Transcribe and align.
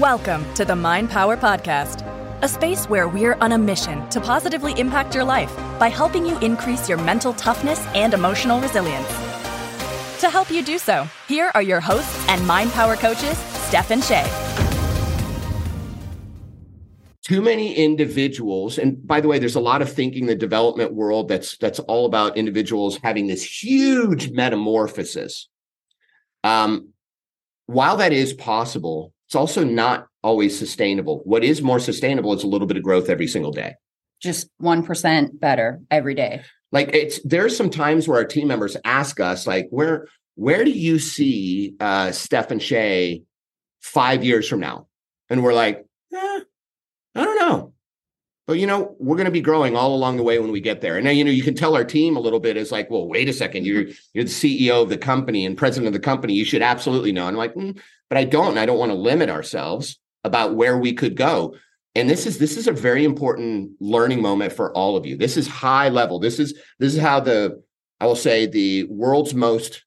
Welcome 0.00 0.52
to 0.54 0.64
the 0.64 0.74
Mind 0.74 1.08
Power 1.08 1.36
Podcast, 1.36 2.02
a 2.42 2.48
space 2.48 2.86
where 2.86 3.06
we're 3.06 3.34
on 3.34 3.52
a 3.52 3.58
mission 3.58 4.08
to 4.08 4.20
positively 4.20 4.72
impact 4.76 5.14
your 5.14 5.22
life 5.22 5.56
by 5.78 5.86
helping 5.86 6.26
you 6.26 6.36
increase 6.40 6.88
your 6.88 6.98
mental 6.98 7.32
toughness 7.32 7.78
and 7.94 8.12
emotional 8.12 8.60
resilience. 8.60 9.06
To 10.18 10.28
help 10.28 10.50
you 10.50 10.64
do 10.64 10.78
so, 10.78 11.06
here 11.28 11.52
are 11.54 11.62
your 11.62 11.78
hosts 11.78 12.28
and 12.28 12.44
Mind 12.44 12.72
Power 12.72 12.96
coaches, 12.96 13.38
Steph 13.38 13.92
and 13.92 14.02
Shay. 14.02 14.26
Too 17.22 17.40
many 17.40 17.76
individuals, 17.76 18.78
and 18.78 19.06
by 19.06 19.20
the 19.20 19.28
way, 19.28 19.38
there's 19.38 19.54
a 19.54 19.60
lot 19.60 19.80
of 19.80 19.92
thinking 19.92 20.22
in 20.22 20.26
the 20.26 20.34
development 20.34 20.92
world 20.92 21.28
that's 21.28 21.56
that's 21.58 21.78
all 21.78 22.04
about 22.04 22.36
individuals 22.36 22.98
having 23.04 23.28
this 23.28 23.44
huge 23.44 24.32
metamorphosis. 24.32 25.48
Um, 26.42 26.88
while 27.66 27.98
that 27.98 28.12
is 28.12 28.32
possible, 28.32 29.13
it's 29.34 29.40
also 29.40 29.64
not 29.64 30.06
always 30.22 30.56
sustainable. 30.56 31.20
What 31.24 31.42
is 31.42 31.60
more 31.60 31.80
sustainable 31.80 32.32
is 32.34 32.44
a 32.44 32.46
little 32.46 32.68
bit 32.68 32.76
of 32.76 32.84
growth 32.84 33.08
every 33.10 33.26
single 33.26 33.50
day. 33.50 33.74
Just 34.22 34.48
1% 34.62 35.40
better 35.40 35.80
every 35.90 36.14
day. 36.14 36.42
Like 36.70 36.94
it's 36.94 37.20
there's 37.24 37.56
some 37.56 37.68
times 37.68 38.06
where 38.06 38.18
our 38.18 38.24
team 38.24 38.46
members 38.46 38.76
ask 38.84 39.18
us, 39.18 39.44
like, 39.44 39.66
where 39.70 40.06
where 40.36 40.64
do 40.64 40.70
you 40.70 41.00
see 41.00 41.74
uh 41.80 42.12
Steph 42.12 42.52
and 42.52 42.62
Shay 42.62 43.22
five 43.80 44.22
years 44.22 44.48
from 44.48 44.60
now? 44.60 44.86
And 45.28 45.42
we're 45.42 45.52
like, 45.52 45.84
eh, 46.14 46.40
I 47.16 47.24
don't 47.24 47.36
know. 47.36 47.73
But 48.46 48.58
you 48.58 48.66
know, 48.66 48.94
we're 48.98 49.16
going 49.16 49.24
to 49.24 49.30
be 49.30 49.40
growing 49.40 49.74
all 49.74 49.94
along 49.94 50.18
the 50.18 50.22
way 50.22 50.38
when 50.38 50.52
we 50.52 50.60
get 50.60 50.82
there. 50.82 50.96
And 50.96 51.04
now, 51.04 51.10
you 51.10 51.24
know, 51.24 51.30
you 51.30 51.42
can 51.42 51.54
tell 51.54 51.74
our 51.74 51.84
team 51.84 52.16
a 52.16 52.20
little 52.20 52.40
bit 52.40 52.58
is 52.58 52.70
like, 52.70 52.90
well, 52.90 53.08
wait 53.08 53.28
a 53.28 53.32
second, 53.32 53.64
you're 53.64 53.86
you're 54.12 54.24
the 54.24 54.30
CEO 54.30 54.82
of 54.82 54.90
the 54.90 54.98
company 54.98 55.46
and 55.46 55.56
president 55.56 55.86
of 55.86 55.94
the 55.94 55.98
company. 55.98 56.34
You 56.34 56.44
should 56.44 56.62
absolutely 56.62 57.12
know. 57.12 57.26
And 57.26 57.36
I'm 57.36 57.38
like, 57.38 57.54
mm, 57.54 57.78
but 58.10 58.18
I 58.18 58.24
don't. 58.24 58.50
And 58.50 58.58
I 58.58 58.66
don't 58.66 58.78
want 58.78 58.92
to 58.92 58.98
limit 58.98 59.30
ourselves 59.30 59.98
about 60.24 60.56
where 60.56 60.76
we 60.76 60.92
could 60.92 61.16
go. 61.16 61.56
And 61.94 62.10
this 62.10 62.26
is 62.26 62.38
this 62.38 62.56
is 62.56 62.66
a 62.66 62.72
very 62.72 63.04
important 63.04 63.72
learning 63.80 64.20
moment 64.20 64.52
for 64.52 64.72
all 64.72 64.96
of 64.96 65.06
you. 65.06 65.16
This 65.16 65.36
is 65.36 65.46
high 65.46 65.88
level. 65.88 66.18
This 66.18 66.38
is 66.38 66.54
this 66.78 66.94
is 66.94 67.00
how 67.00 67.20
the 67.20 67.62
I 68.00 68.06
will 68.06 68.16
say 68.16 68.46
the 68.46 68.84
world's 68.84 69.34
most 69.34 69.84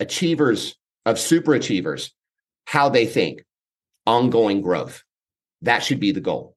achievers 0.00 0.76
of 1.04 1.18
super 1.18 1.54
achievers 1.54 2.12
how 2.66 2.88
they 2.88 3.06
think 3.06 3.44
ongoing 4.06 4.60
growth 4.60 5.02
that 5.62 5.82
should 5.82 6.00
be 6.00 6.12
the 6.12 6.20
goal 6.20 6.56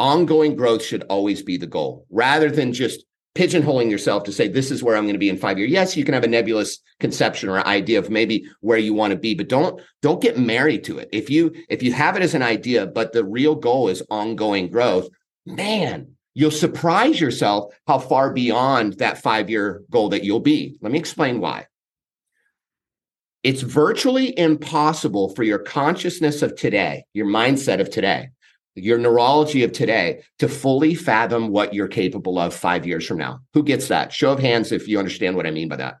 ongoing 0.00 0.56
growth 0.56 0.82
should 0.82 1.04
always 1.04 1.42
be 1.42 1.56
the 1.56 1.66
goal. 1.66 2.06
Rather 2.10 2.50
than 2.50 2.72
just 2.72 3.04
pigeonholing 3.36 3.90
yourself 3.90 4.24
to 4.24 4.32
say 4.32 4.48
this 4.48 4.72
is 4.72 4.82
where 4.82 4.96
i'm 4.96 5.04
going 5.04 5.14
to 5.14 5.18
be 5.18 5.28
in 5.28 5.36
five 5.36 5.56
years. 5.56 5.70
Yes 5.70 5.96
you 5.96 6.04
can 6.04 6.14
have 6.14 6.24
a 6.24 6.28
nebulous 6.28 6.80
conception 6.98 7.48
or 7.48 7.64
idea 7.66 7.98
of 7.98 8.10
maybe 8.10 8.44
where 8.60 8.78
you 8.78 8.92
want 8.92 9.12
to 9.12 9.18
be 9.18 9.34
but 9.34 9.48
don't 9.48 9.80
don't 10.02 10.20
get 10.20 10.36
married 10.36 10.82
to 10.84 10.98
it. 10.98 11.08
If 11.12 11.30
you 11.30 11.54
if 11.68 11.82
you 11.82 11.92
have 11.92 12.16
it 12.16 12.22
as 12.22 12.34
an 12.34 12.42
idea 12.42 12.86
but 12.86 13.12
the 13.12 13.24
real 13.24 13.54
goal 13.54 13.88
is 13.88 14.02
ongoing 14.10 14.68
growth 14.68 15.08
man 15.46 16.08
you'll 16.34 16.50
surprise 16.50 17.20
yourself 17.20 17.72
how 17.86 18.00
far 18.00 18.32
beyond 18.32 18.94
that 18.94 19.18
five 19.18 19.48
year 19.48 19.84
goal 19.90 20.08
that 20.08 20.24
you'll 20.24 20.40
be. 20.40 20.76
Let 20.80 20.90
me 20.90 20.98
explain 20.98 21.40
why. 21.40 21.66
It's 23.44 23.62
virtually 23.62 24.36
impossible 24.36 25.34
for 25.34 25.44
your 25.44 25.60
consciousness 25.60 26.42
of 26.42 26.56
today 26.56 27.04
your 27.14 27.26
mindset 27.26 27.80
of 27.80 27.90
today 27.90 28.30
your 28.74 28.98
neurology 28.98 29.64
of 29.64 29.72
today 29.72 30.22
to 30.38 30.48
fully 30.48 30.94
fathom 30.94 31.48
what 31.48 31.74
you're 31.74 31.88
capable 31.88 32.38
of 32.38 32.54
five 32.54 32.86
years 32.86 33.06
from 33.06 33.18
now. 33.18 33.40
Who 33.54 33.62
gets 33.62 33.88
that? 33.88 34.12
Show 34.12 34.32
of 34.32 34.38
hands 34.38 34.72
if 34.72 34.88
you 34.88 34.98
understand 34.98 35.36
what 35.36 35.46
I 35.46 35.50
mean 35.50 35.68
by 35.68 35.76
that. 35.76 35.96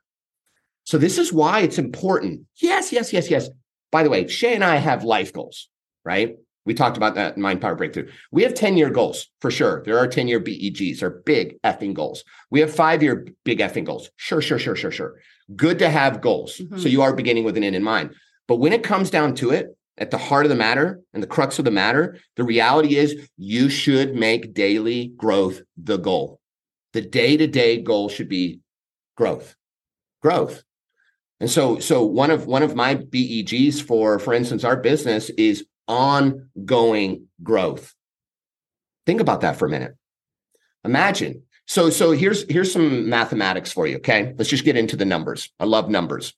So, 0.84 0.98
this 0.98 1.18
is 1.18 1.32
why 1.32 1.60
it's 1.60 1.78
important. 1.78 2.42
Yes, 2.56 2.92
yes, 2.92 3.12
yes, 3.12 3.30
yes. 3.30 3.48
By 3.92 4.02
the 4.02 4.10
way, 4.10 4.26
Shay 4.28 4.54
and 4.54 4.64
I 4.64 4.76
have 4.76 5.04
life 5.04 5.32
goals, 5.32 5.68
right? 6.04 6.36
We 6.64 6.74
talked 6.74 6.96
about 6.96 7.14
that 7.14 7.36
in 7.36 7.42
Mind 7.42 7.60
Power 7.60 7.74
Breakthrough. 7.74 8.10
We 8.30 8.42
have 8.42 8.54
10 8.54 8.76
year 8.76 8.90
goals 8.90 9.28
for 9.40 9.50
sure. 9.50 9.82
There 9.84 9.98
are 9.98 10.06
10 10.06 10.28
year 10.28 10.40
BEGs, 10.40 11.02
are 11.02 11.10
big 11.10 11.60
effing 11.62 11.94
goals. 11.94 12.22
We 12.50 12.60
have 12.60 12.74
five 12.74 13.02
year 13.02 13.26
big 13.44 13.58
effing 13.58 13.84
goals. 13.84 14.10
Sure, 14.16 14.42
sure, 14.42 14.58
sure, 14.58 14.76
sure, 14.76 14.90
sure. 14.90 15.16
Good 15.56 15.78
to 15.80 15.88
have 15.88 16.20
goals. 16.20 16.58
Mm-hmm. 16.58 16.78
So, 16.78 16.88
you 16.88 17.02
are 17.02 17.14
beginning 17.14 17.44
with 17.44 17.56
an 17.56 17.64
end 17.64 17.76
in 17.76 17.82
mind. 17.82 18.14
But 18.46 18.56
when 18.56 18.72
it 18.72 18.82
comes 18.82 19.10
down 19.10 19.34
to 19.36 19.50
it, 19.50 19.76
at 20.00 20.10
the 20.10 20.18
heart 20.18 20.46
of 20.46 20.48
the 20.48 20.56
matter 20.56 21.00
and 21.12 21.22
the 21.22 21.28
crux 21.28 21.58
of 21.58 21.64
the 21.64 21.70
matter, 21.70 22.18
the 22.36 22.42
reality 22.42 22.96
is 22.96 23.28
you 23.36 23.68
should 23.68 24.16
make 24.16 24.54
daily 24.54 25.12
growth 25.16 25.60
the 25.76 25.98
goal. 25.98 26.40
The 26.94 27.02
day 27.02 27.36
to 27.36 27.46
day 27.46 27.80
goal 27.80 28.08
should 28.08 28.28
be 28.28 28.60
growth, 29.16 29.54
growth. 30.22 30.64
And 31.38 31.50
so, 31.50 31.78
so 31.78 32.02
one 32.02 32.30
of 32.30 32.46
one 32.46 32.62
of 32.62 32.74
my 32.74 32.96
BEGs 32.96 33.82
for, 33.82 34.18
for 34.18 34.34
instance, 34.34 34.64
our 34.64 34.76
business 34.76 35.30
is 35.30 35.64
ongoing 35.86 37.28
growth. 37.42 37.94
Think 39.06 39.20
about 39.20 39.42
that 39.42 39.56
for 39.56 39.66
a 39.66 39.70
minute. 39.70 39.96
Imagine. 40.84 41.42
So, 41.66 41.90
so 41.90 42.10
here's 42.10 42.50
here's 42.50 42.72
some 42.72 43.08
mathematics 43.08 43.72
for 43.72 43.86
you. 43.86 43.96
Okay, 43.96 44.34
let's 44.36 44.50
just 44.50 44.64
get 44.64 44.76
into 44.76 44.96
the 44.96 45.04
numbers. 45.04 45.50
I 45.60 45.64
love 45.64 45.88
numbers. 45.88 46.34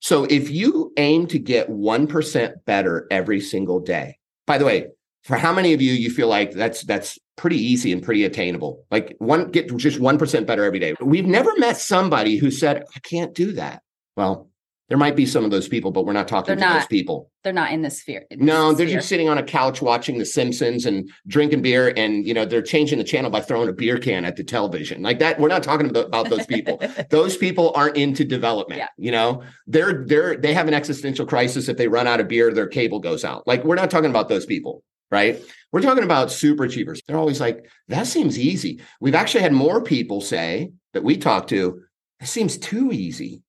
So 0.00 0.24
if 0.24 0.50
you 0.50 0.92
aim 0.96 1.26
to 1.28 1.38
get 1.38 1.70
1% 1.70 2.64
better 2.64 3.06
every 3.10 3.40
single 3.40 3.80
day, 3.80 4.18
by 4.46 4.58
the 4.58 4.64
way, 4.64 4.88
for 5.22 5.36
how 5.36 5.52
many 5.52 5.74
of 5.74 5.82
you 5.82 5.92
you 5.92 6.10
feel 6.10 6.28
like 6.28 6.52
that's 6.52 6.82
that's 6.84 7.18
pretty 7.36 7.58
easy 7.58 7.92
and 7.92 8.02
pretty 8.02 8.24
attainable? 8.24 8.84
Like 8.90 9.14
one 9.18 9.50
get 9.50 9.74
just 9.76 10.00
1% 10.00 10.46
better 10.46 10.64
every 10.64 10.78
day. 10.78 10.94
We've 11.00 11.26
never 11.26 11.52
met 11.58 11.76
somebody 11.76 12.36
who 12.36 12.50
said, 12.50 12.84
I 12.96 13.00
can't 13.00 13.34
do 13.34 13.52
that. 13.52 13.82
Well, 14.16 14.49
there 14.90 14.98
might 14.98 15.14
be 15.14 15.24
some 15.24 15.44
of 15.44 15.52
those 15.52 15.68
people, 15.68 15.92
but 15.92 16.04
we're 16.04 16.12
not 16.12 16.26
talking 16.26 16.48
they're 16.48 16.56
to 16.56 16.60
not, 16.60 16.80
those 16.80 16.86
people. 16.88 17.30
They're 17.44 17.52
not 17.52 17.70
in 17.70 17.80
the 17.80 17.90
sphere. 17.90 18.26
In 18.28 18.44
no, 18.44 18.72
they're 18.72 18.88
sphere. 18.88 18.98
just 18.98 19.08
sitting 19.08 19.28
on 19.28 19.38
a 19.38 19.42
couch 19.42 19.80
watching 19.80 20.18
The 20.18 20.26
Simpsons 20.26 20.84
and 20.84 21.08
drinking 21.28 21.62
beer, 21.62 21.94
and 21.96 22.26
you 22.26 22.34
know 22.34 22.44
they're 22.44 22.60
changing 22.60 22.98
the 22.98 23.04
channel 23.04 23.30
by 23.30 23.40
throwing 23.40 23.68
a 23.68 23.72
beer 23.72 23.98
can 23.98 24.24
at 24.24 24.34
the 24.34 24.42
television 24.42 25.00
like 25.00 25.20
that. 25.20 25.38
We're 25.38 25.48
not 25.48 25.62
talking 25.62 25.88
about, 25.88 26.06
about 26.06 26.28
those 26.28 26.44
people. 26.44 26.82
those 27.10 27.36
people 27.36 27.72
aren't 27.76 27.96
into 27.96 28.24
development. 28.24 28.80
Yeah. 28.80 28.88
You 28.98 29.12
know, 29.12 29.44
they're 29.68 30.04
they're 30.04 30.36
they 30.36 30.52
have 30.52 30.66
an 30.66 30.74
existential 30.74 31.24
crisis 31.24 31.68
if 31.68 31.76
they 31.76 31.86
run 31.86 32.08
out 32.08 32.18
of 32.18 32.26
beer, 32.26 32.52
their 32.52 32.66
cable 32.66 32.98
goes 32.98 33.24
out. 33.24 33.46
Like 33.46 33.64
we're 33.64 33.76
not 33.76 33.90
talking 33.90 34.10
about 34.10 34.28
those 34.28 34.44
people 34.44 34.82
right? 35.12 35.42
We're 35.72 35.82
talking 35.82 36.04
about 36.04 36.30
super 36.30 36.64
achievers. 36.64 37.02
They're 37.06 37.18
always 37.18 37.40
like, 37.40 37.68
that 37.88 38.06
seems 38.06 38.38
easy. 38.38 38.80
We've 39.00 39.14
actually 39.14 39.42
had 39.42 39.52
more 39.52 39.82
people 39.82 40.20
say 40.20 40.70
that 40.92 41.02
we 41.02 41.16
talk 41.16 41.48
to, 41.48 41.82
it 42.20 42.26
seems 42.26 42.58
too 42.58 42.92
easy. 42.92 43.42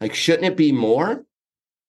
Like, 0.00 0.14
shouldn't 0.14 0.44
it 0.44 0.56
be 0.56 0.72
more? 0.72 1.24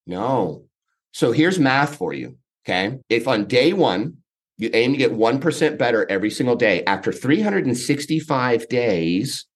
No. 0.06 0.64
So 1.12 1.32
here's 1.32 1.58
math 1.58 1.96
for 1.96 2.12
you. 2.12 2.36
Okay. 2.66 2.98
If 3.08 3.28
on 3.28 3.46
day 3.46 3.72
one, 3.72 4.18
you 4.56 4.70
aim 4.72 4.92
to 4.92 4.98
get 4.98 5.12
1% 5.12 5.78
better 5.78 6.10
every 6.10 6.30
single 6.30 6.56
day, 6.56 6.82
after 6.84 7.12
365 7.12 8.68
days, 8.68 9.46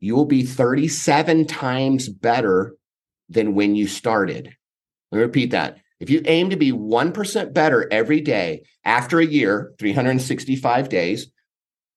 you 0.00 0.14
will 0.14 0.24
be 0.24 0.42
37 0.42 1.46
times 1.46 2.08
better 2.08 2.74
than 3.28 3.54
when 3.54 3.74
you 3.74 3.86
started. 3.86 4.54
Let 5.12 5.18
me 5.18 5.22
repeat 5.22 5.50
that. 5.50 5.78
If 6.00 6.10
you 6.10 6.22
aim 6.26 6.50
to 6.50 6.56
be 6.56 6.72
1% 6.72 7.52
better 7.52 7.88
every 7.90 8.20
day 8.20 8.62
after 8.84 9.18
a 9.18 9.26
year, 9.26 9.72
365 9.78 10.88
days, 10.88 11.30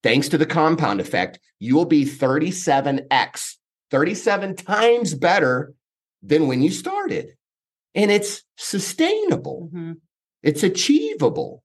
thanks 0.04 0.30
to 0.30 0.38
the 0.38 0.46
compound 0.46 1.02
effect, 1.02 1.40
you 1.60 1.76
will 1.76 1.86
be 1.86 2.06
37x 2.06 3.56
37 3.92 4.56
times 4.56 5.14
better 5.14 5.74
than 6.22 6.48
when 6.48 6.62
you 6.62 6.72
started. 6.72 7.32
And 7.96 8.12
it's 8.12 8.44
sustainable. 8.58 9.70
Mm-hmm. 9.74 9.94
It's 10.44 10.64
achievable. 10.64 11.64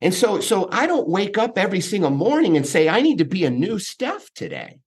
And 0.00 0.12
so 0.12 0.40
so 0.40 0.68
I 0.70 0.86
don't 0.86 1.08
wake 1.08 1.38
up 1.38 1.56
every 1.56 1.80
single 1.80 2.10
morning 2.10 2.56
and 2.56 2.66
say 2.66 2.88
I 2.88 3.00
need 3.00 3.18
to 3.18 3.24
be 3.24 3.44
a 3.44 3.50
new 3.50 3.78
Steph 3.78 4.32
today. 4.34 4.80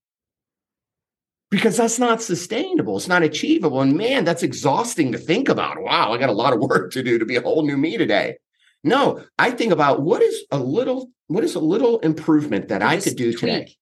Because 1.49 1.77
that's 1.77 1.97
not 1.97 2.21
sustainable. 2.21 2.97
It's 2.97 3.07
not 3.07 3.23
achievable. 3.23 3.81
And 3.81 3.95
man, 3.95 4.25
that's 4.25 4.43
exhausting 4.43 5.13
to 5.13 5.17
think 5.17 5.47
about. 5.47 5.81
Wow, 5.81 6.11
I 6.11 6.17
got 6.17 6.29
a 6.29 6.33
lot 6.33 6.53
of 6.53 6.59
work 6.69 6.91
to 6.91 7.03
do 7.03 7.17
to 7.17 7.25
be 7.25 7.37
a 7.37 7.41
whole 7.41 7.65
new 7.65 7.77
me 7.77 7.97
today. 7.97 8.37
No, 8.83 9.23
I 9.39 9.51
think 9.51 9.71
about 9.71 10.01
what 10.01 10.21
is 10.21 10.43
a 10.51 10.59
little 10.59 11.09
what 11.27 11.43
is 11.43 11.55
a 11.55 11.59
little 11.59 11.99
improvement 11.99 12.69
that 12.69 12.81
I 12.81 12.97
could 12.99 13.15
do 13.15 13.31
tweak. 13.31 13.39
today. 13.39 13.75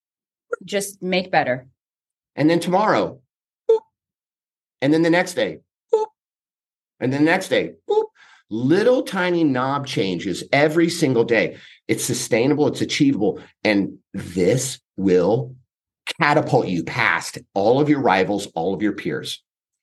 Just 0.64 1.02
make 1.02 1.32
better. 1.32 1.68
And 2.36 2.50
then 2.50 2.60
tomorrow, 2.60 3.20
boop. 3.70 3.80
and 4.82 4.94
then 4.94 5.02
the 5.02 5.10
next 5.10 5.34
day, 5.34 5.60
boop. 5.94 6.08
and 7.00 7.12
then 7.12 7.22
the 7.24 7.32
next 7.32 7.48
day, 7.48 7.74
boop. 7.90 8.06
little 8.50 9.04
tiny 9.04 9.44
knob 9.44 9.88
changes 9.88 10.44
every 10.52 10.90
single 10.90 11.24
day. 11.24 11.58
It's 11.88 12.04
sustainable, 12.04 12.68
it's 12.68 12.82
achievable, 12.82 13.40
and 13.64 13.98
this 14.14 14.80
will 14.98 15.56
catapult 16.20 16.68
you 16.68 16.84
past 16.84 17.38
all 17.54 17.80
of 17.80 17.90
your 17.90 18.02
rivals, 18.02 18.48
all 18.48 18.74
of 18.74 18.82
your 18.82 18.94
peers. 18.94 19.42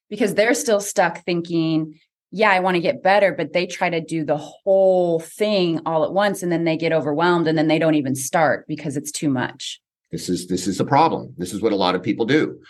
Because 0.09 0.35
they're 0.35 0.55
still 0.55 0.81
stuck 0.81 1.25
thinking, 1.25 1.99
yeah, 2.31 2.51
I 2.51 2.61
want 2.61 2.77
to 2.77 2.81
get 2.81 3.03
better, 3.03 3.33
but 3.33 3.53
they 3.53 3.67
try 3.67 3.91
to 3.91 4.01
do 4.01 4.25
the 4.25 4.37
whole 4.39 5.21
thing 5.21 5.81
all 5.85 6.05
at 6.05 6.13
once 6.13 6.43
and 6.43 6.51
then 6.51 6.65
they 6.65 6.77
get 6.77 6.93
overwhelmed 6.93 7.47
and 7.47 7.57
then 7.57 7.69
they 7.69 7.79
don't 7.79 7.95
even 7.95 8.15
start 8.15 8.67
because 8.67 8.97
it's 8.97 9.13
too 9.13 9.29
much. 9.29 9.81
This 10.13 10.29
is 10.29 10.47
this 10.47 10.67
is 10.69 10.79
a 10.79 10.85
problem. 10.85 11.35
This 11.39 11.53
is 11.53 11.63
what 11.63 11.73
a 11.73 11.77
lot 11.77 11.95
of 11.95 12.03
people 12.03 12.27
do. 12.27 12.61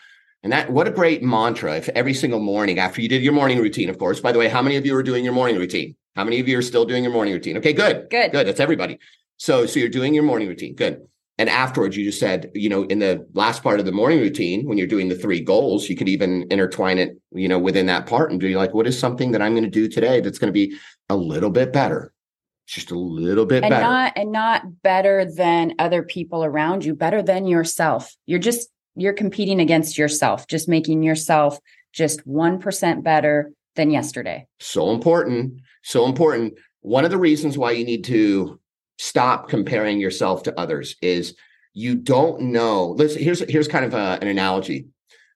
And 0.44 0.52
that 0.52 0.72
what 0.72 0.88
a 0.88 0.90
great 0.90 1.22
mantra 1.22 1.76
if 1.76 1.88
every 1.90 2.14
single 2.14 2.40
morning 2.40 2.78
after 2.78 3.02
you 3.02 3.08
did 3.08 3.22
your 3.22 3.32
morning 3.32 3.58
routine, 3.58 3.90
of 3.90 3.98
course. 3.98 4.20
By 4.20 4.32
the 4.32 4.38
way, 4.38 4.48
how 4.48 4.62
many 4.62 4.76
of 4.76 4.86
you 4.86 4.96
are 4.96 5.02
doing 5.02 5.24
your 5.24 5.34
morning 5.34 5.56
routine? 5.56 5.96
How 6.16 6.24
many 6.24 6.40
of 6.40 6.48
you 6.48 6.56
are 6.58 6.62
still 6.62 6.84
doing 6.84 7.02
your 7.02 7.12
morning 7.12 7.34
routine? 7.34 7.56
Okay, 7.58 7.72
good. 7.72 8.08
Good. 8.10 8.32
Good. 8.32 8.46
That's 8.46 8.60
everybody. 8.60 8.98
So 9.36 9.66
so 9.66 9.80
you're 9.80 9.88
doing 9.88 10.14
your 10.14 10.24
morning 10.24 10.48
routine. 10.48 10.74
Good. 10.74 11.02
And 11.38 11.48
afterwards, 11.48 11.96
you 11.96 12.04
just 12.04 12.20
said, 12.20 12.50
you 12.54 12.68
know, 12.68 12.84
in 12.84 12.98
the 12.98 13.26
last 13.32 13.62
part 13.62 13.80
of 13.80 13.86
the 13.86 13.90
morning 13.90 14.20
routine, 14.20 14.66
when 14.66 14.78
you're 14.78 14.86
doing 14.86 15.08
the 15.08 15.16
three 15.16 15.40
goals, 15.40 15.88
you 15.88 15.96
could 15.96 16.08
even 16.08 16.46
intertwine 16.50 16.98
it, 16.98 17.18
you 17.32 17.48
know, 17.48 17.58
within 17.58 17.86
that 17.86 18.06
part 18.06 18.30
and 18.30 18.38
be 18.38 18.54
like, 18.54 18.74
what 18.74 18.86
is 18.86 18.98
something 18.98 19.32
that 19.32 19.42
I'm 19.42 19.54
going 19.54 19.64
to 19.64 19.70
do 19.70 19.88
today 19.88 20.20
that's 20.20 20.38
going 20.38 20.52
to 20.52 20.52
be 20.52 20.76
a 21.08 21.16
little 21.16 21.50
bit 21.50 21.72
better? 21.72 22.11
Just 22.72 22.90
a 22.90 22.98
little 22.98 23.44
bit 23.44 23.64
and 23.64 23.70
better. 23.70 23.82
not 23.82 24.12
and 24.16 24.32
not 24.32 24.82
better 24.82 25.30
than 25.30 25.74
other 25.78 26.02
people 26.02 26.42
around 26.42 26.86
you, 26.86 26.94
better 26.94 27.22
than 27.22 27.46
yourself. 27.46 28.16
You're 28.24 28.38
just 28.38 28.70
you're 28.96 29.12
competing 29.12 29.60
against 29.60 29.98
yourself, 29.98 30.46
just 30.46 30.70
making 30.70 31.02
yourself 31.02 31.58
just 31.92 32.26
1% 32.26 33.02
better 33.02 33.52
than 33.76 33.90
yesterday. 33.90 34.46
So 34.58 34.90
important. 34.90 35.60
So 35.82 36.06
important. 36.06 36.54
One 36.80 37.04
of 37.04 37.10
the 37.10 37.19
reasons 37.19 37.58
why 37.58 37.72
you 37.72 37.84
need 37.84 38.04
to 38.04 38.58
stop 38.96 39.50
comparing 39.50 40.00
yourself 40.00 40.42
to 40.44 40.58
others 40.58 40.96
is 41.02 41.34
you 41.74 41.94
don't 41.94 42.40
know. 42.40 42.92
Let's 42.92 43.14
here's 43.14 43.40
here's 43.50 43.69
kind 43.69 43.84
of 43.84 43.92
a, 43.92 44.19
an 44.22 44.28
analogy. 44.28 44.86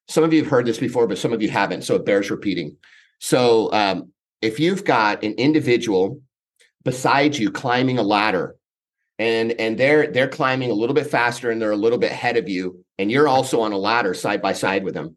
Some 0.08 0.24
of 0.24 0.32
you 0.32 0.40
have 0.40 0.50
heard 0.50 0.64
this 0.64 0.78
before, 0.78 1.06
but 1.06 1.18
some 1.18 1.34
of 1.34 1.42
you 1.42 1.50
haven't, 1.50 1.82
so 1.82 1.96
it 1.96 2.06
bears 2.06 2.30
repeating. 2.30 2.78
So 3.20 3.70
um, 3.74 4.10
if 4.40 4.58
you've 4.58 4.84
got 4.84 5.22
an 5.22 5.32
individual 5.32 6.22
beside 6.86 7.36
you 7.36 7.50
climbing 7.50 7.98
a 7.98 8.02
ladder, 8.02 8.56
and 9.18 9.52
and 9.52 9.76
they're 9.76 10.06
they're 10.06 10.28
climbing 10.28 10.70
a 10.70 10.74
little 10.74 10.94
bit 10.94 11.08
faster 11.08 11.50
and 11.50 11.60
they're 11.60 11.72
a 11.72 11.76
little 11.76 11.98
bit 11.98 12.12
ahead 12.12 12.38
of 12.38 12.48
you, 12.48 12.82
and 12.96 13.10
you're 13.10 13.28
also 13.28 13.60
on 13.60 13.72
a 13.72 13.76
ladder 13.76 14.14
side 14.14 14.40
by 14.40 14.54
side 14.54 14.84
with 14.84 14.94
them, 14.94 15.16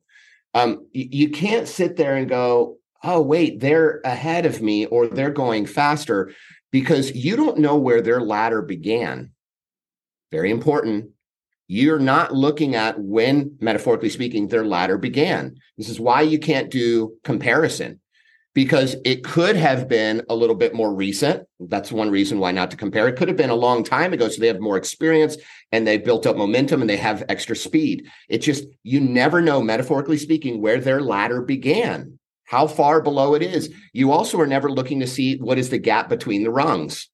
um, 0.55 0.87
you, 0.91 1.07
you 1.11 1.29
can't 1.29 1.67
sit 1.67 1.95
there 1.95 2.15
and 2.15 2.27
go, 2.27 2.77
oh 3.03 3.21
wait, 3.21 3.59
they're 3.59 4.01
ahead 4.03 4.45
of 4.45 4.61
me 4.61 4.87
or 4.87 5.07
they're 5.07 5.29
going 5.29 5.65
faster 5.65 6.33
because 6.71 7.15
you 7.15 7.35
don't 7.35 7.59
know 7.59 7.77
where 7.77 8.01
their 8.01 8.19
ladder 8.19 8.61
began. 8.61 9.31
Very 10.31 10.51
important. 10.51 11.11
You're 11.67 11.99
not 11.99 12.33
looking 12.33 12.75
at 12.75 12.99
when, 12.99 13.57
metaphorically 13.59 14.09
speaking, 14.09 14.47
their 14.47 14.65
ladder 14.65 14.97
began. 14.97 15.55
This 15.77 15.87
is 15.87 15.99
why 15.99 16.21
you 16.21 16.39
can't 16.39 16.71
do 16.71 17.13
comparison 17.23 17.99
because 18.53 18.95
it 19.05 19.23
could 19.23 19.55
have 19.55 19.87
been 19.87 20.23
a 20.29 20.35
little 20.35 20.55
bit 20.55 20.73
more 20.73 20.93
recent. 20.93 21.47
That's 21.59 21.91
one 21.91 22.09
reason 22.09 22.39
why 22.39 22.51
not 22.51 22.71
to 22.71 22.77
compare. 22.77 23.07
It 23.07 23.15
could 23.15 23.27
have 23.27 23.37
been 23.37 23.49
a 23.49 23.55
long 23.55 23.83
time 23.83 24.11
ago. 24.13 24.27
So 24.27 24.41
they 24.41 24.47
have 24.47 24.59
more 24.59 24.77
experience 24.77 25.37
and 25.71 25.85
they 25.85 25.97
built 25.97 26.25
up 26.25 26.35
momentum 26.35 26.81
and 26.81 26.89
they 26.89 26.97
have 26.97 27.23
extra 27.29 27.55
speed. 27.55 28.07
It 28.27 28.39
just, 28.39 28.65
you 28.83 28.99
never 28.99 29.41
know, 29.41 29.61
metaphorically 29.61 30.17
speaking, 30.17 30.61
where 30.61 30.79
their 30.79 31.01
ladder 31.01 31.41
began 31.41 32.19
how 32.45 32.65
far 32.65 32.99
below 32.99 33.35
it 33.35 33.43
is. 33.43 33.71
You 33.93 34.11
also 34.11 34.39
are 34.39 34.47
never 34.47 34.71
looking 34.71 34.99
to 35.01 35.07
see 35.07 35.37
what 35.37 35.59
is 35.59 35.69
the 35.69 35.77
gap 35.77 36.09
between 36.09 36.43
the 36.43 36.49
rungs. 36.49 37.07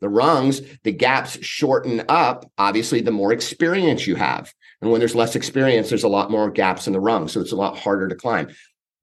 The 0.00 0.08
rungs, 0.08 0.62
the 0.82 0.92
gaps 0.92 1.38
shorten 1.44 2.02
up, 2.08 2.50
obviously, 2.56 3.02
the 3.02 3.10
more 3.10 3.34
experience 3.34 4.06
you 4.06 4.16
have. 4.16 4.50
And 4.80 4.90
when 4.90 4.98
there's 4.98 5.14
less 5.14 5.36
experience, 5.36 5.90
there's 5.90 6.04
a 6.04 6.08
lot 6.08 6.30
more 6.30 6.50
gaps 6.50 6.86
in 6.86 6.94
the 6.94 7.00
rungs. 7.00 7.32
So 7.32 7.42
it's 7.42 7.52
a 7.52 7.56
lot 7.56 7.78
harder 7.78 8.08
to 8.08 8.14
climb. 8.14 8.48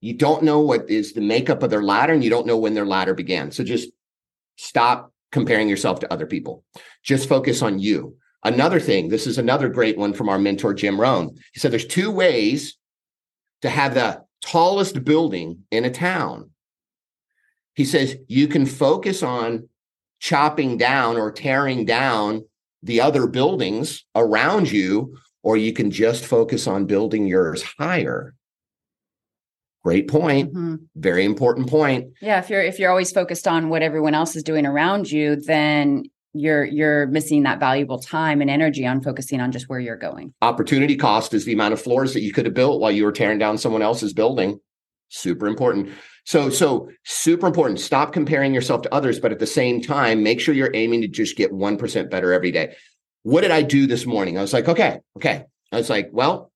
You 0.01 0.13
don't 0.13 0.43
know 0.43 0.59
what 0.59 0.89
is 0.89 1.13
the 1.13 1.21
makeup 1.21 1.63
of 1.63 1.69
their 1.69 1.83
ladder, 1.83 2.13
and 2.13 2.23
you 2.23 2.29
don't 2.29 2.47
know 2.47 2.57
when 2.57 2.73
their 2.73 2.85
ladder 2.85 3.13
began. 3.13 3.51
So 3.51 3.63
just 3.63 3.89
stop 4.57 5.11
comparing 5.31 5.67
yourself 5.69 5.99
to 5.99 6.13
other 6.13 6.25
people. 6.25 6.63
Just 7.03 7.27
focus 7.27 7.61
on 7.61 7.79
you. 7.79 8.15
Another 8.43 8.79
thing, 8.79 9.09
this 9.09 9.27
is 9.27 9.37
another 9.37 9.67
great 9.69 9.97
one 9.97 10.13
from 10.13 10.29
our 10.29 10.39
mentor, 10.39 10.73
Jim 10.73 11.01
Rohn. 11.01 11.35
He 11.53 11.59
said 11.59 11.71
there's 11.71 11.85
two 11.85 12.11
ways 12.11 12.77
to 13.61 13.69
have 13.69 13.93
the 13.93 14.23
tallest 14.41 15.03
building 15.03 15.63
in 15.71 15.83
a 15.83 15.91
town. 15.91 16.51
He 17.73 17.85
says 17.85 18.17
you 18.27 18.47
can 18.47 18.65
focus 18.65 19.23
on 19.23 19.67
chopping 20.19 20.77
down 20.77 21.17
or 21.17 21.31
tearing 21.31 21.85
down 21.85 22.45
the 22.83 23.01
other 23.01 23.27
buildings 23.27 24.05
around 24.15 24.71
you, 24.71 25.17
or 25.43 25.57
you 25.57 25.73
can 25.73 25.91
just 25.91 26.25
focus 26.25 26.67
on 26.67 26.85
building 26.85 27.27
yours 27.27 27.63
higher. 27.63 28.35
Great 29.87 30.09
point. 30.09 30.53
Mm-hmm. 30.53 30.75
Very 30.97 31.23
important 31.23 31.69
point. 31.69 32.11
Yeah, 32.21 32.39
if 32.39 32.49
you're 32.49 32.61
if 32.61 32.77
you're 32.77 32.89
always 32.89 33.09
focused 33.09 33.47
on 33.47 33.69
what 33.69 33.81
everyone 33.81 34.13
else 34.13 34.35
is 34.35 34.43
doing 34.43 34.65
around 34.65 35.09
you, 35.09 35.37
then 35.37 36.03
you're 36.33 36.65
you're 36.65 37.07
missing 37.07 37.43
that 37.43 37.61
valuable 37.61 37.97
time 37.97 38.41
and 38.41 38.49
energy 38.49 38.85
on 38.85 39.01
focusing 39.01 39.39
on 39.39 39.53
just 39.53 39.69
where 39.69 39.79
you're 39.79 39.95
going. 39.95 40.33
Opportunity 40.41 40.97
cost 40.97 41.33
is 41.33 41.45
the 41.45 41.53
amount 41.53 41.71
of 41.73 41.81
floors 41.81 42.13
that 42.15 42.19
you 42.19 42.33
could 42.33 42.43
have 42.43 42.53
built 42.53 42.81
while 42.81 42.91
you 42.91 43.05
were 43.05 43.13
tearing 43.13 43.39
down 43.39 43.57
someone 43.57 43.81
else's 43.81 44.11
building. 44.11 44.59
Super 45.07 45.47
important. 45.47 45.87
So 46.25 46.49
so 46.49 46.89
super 47.05 47.47
important. 47.47 47.79
Stop 47.79 48.11
comparing 48.11 48.53
yourself 48.53 48.81
to 48.81 48.93
others, 48.93 49.21
but 49.21 49.31
at 49.31 49.39
the 49.39 49.47
same 49.47 49.81
time, 49.81 50.21
make 50.21 50.41
sure 50.41 50.53
you're 50.53 50.75
aiming 50.75 50.99
to 51.03 51.07
just 51.07 51.37
get 51.37 51.53
1% 51.53 52.09
better 52.09 52.33
every 52.33 52.51
day. 52.51 52.75
What 53.23 53.39
did 53.39 53.51
I 53.51 53.61
do 53.61 53.87
this 53.87 54.05
morning? 54.05 54.37
I 54.37 54.41
was 54.41 54.51
like, 54.51 54.67
okay, 54.67 54.99
okay. 55.15 55.45
I 55.71 55.77
was 55.77 55.89
like, 55.89 56.09
well, 56.11 56.51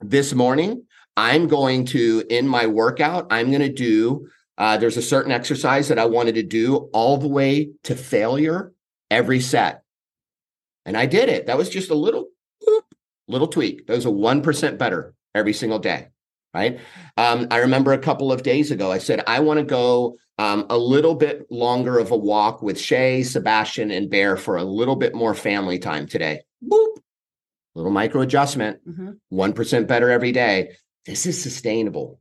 this 0.00 0.34
morning 0.34 0.82
I'm 1.18 1.48
going 1.48 1.84
to 1.86 2.22
in 2.30 2.46
my 2.46 2.66
workout, 2.66 3.26
I'm 3.30 3.48
going 3.48 3.62
to 3.62 3.72
do 3.72 4.28
uh, 4.56 4.76
there's 4.76 4.96
a 4.96 5.02
certain 5.02 5.32
exercise 5.32 5.88
that 5.88 5.98
I 5.98 6.06
wanted 6.06 6.36
to 6.36 6.42
do 6.42 6.90
all 6.92 7.16
the 7.16 7.28
way 7.28 7.70
to 7.84 7.94
failure 7.94 8.72
every 9.10 9.40
set. 9.40 9.82
And 10.84 10.96
I 10.96 11.06
did 11.06 11.28
it. 11.28 11.46
That 11.46 11.58
was 11.58 11.68
just 11.68 11.90
a 11.90 11.94
little, 11.94 12.28
little 13.28 13.46
tweak. 13.46 13.86
That 13.86 13.94
was 13.94 14.06
a 14.06 14.10
1% 14.10 14.78
better 14.78 15.14
every 15.34 15.52
single 15.52 15.78
day. 15.78 16.08
Right. 16.54 16.80
Um, 17.16 17.46
I 17.50 17.58
remember 17.58 17.92
a 17.92 17.98
couple 17.98 18.32
of 18.32 18.42
days 18.42 18.70
ago, 18.70 18.90
I 18.90 18.98
said, 18.98 19.22
I 19.26 19.40
want 19.40 19.58
to 19.58 19.64
go 19.64 20.16
um, 20.38 20.66
a 20.70 20.78
little 20.78 21.14
bit 21.14 21.46
longer 21.50 21.98
of 21.98 22.10
a 22.10 22.16
walk 22.16 22.62
with 22.62 22.80
Shay, 22.80 23.22
Sebastian, 23.22 23.90
and 23.90 24.08
Bear 24.08 24.36
for 24.36 24.56
a 24.56 24.64
little 24.64 24.96
bit 24.96 25.14
more 25.14 25.34
family 25.34 25.78
time 25.78 26.06
today. 26.06 26.40
Boop. 26.64 26.96
Little 27.74 27.92
micro 27.92 28.22
adjustment, 28.22 28.80
mm-hmm. 28.88 29.10
1% 29.38 29.86
better 29.86 30.10
every 30.10 30.32
day. 30.32 30.70
This 31.08 31.24
is 31.24 31.42
sustainable. 31.42 32.20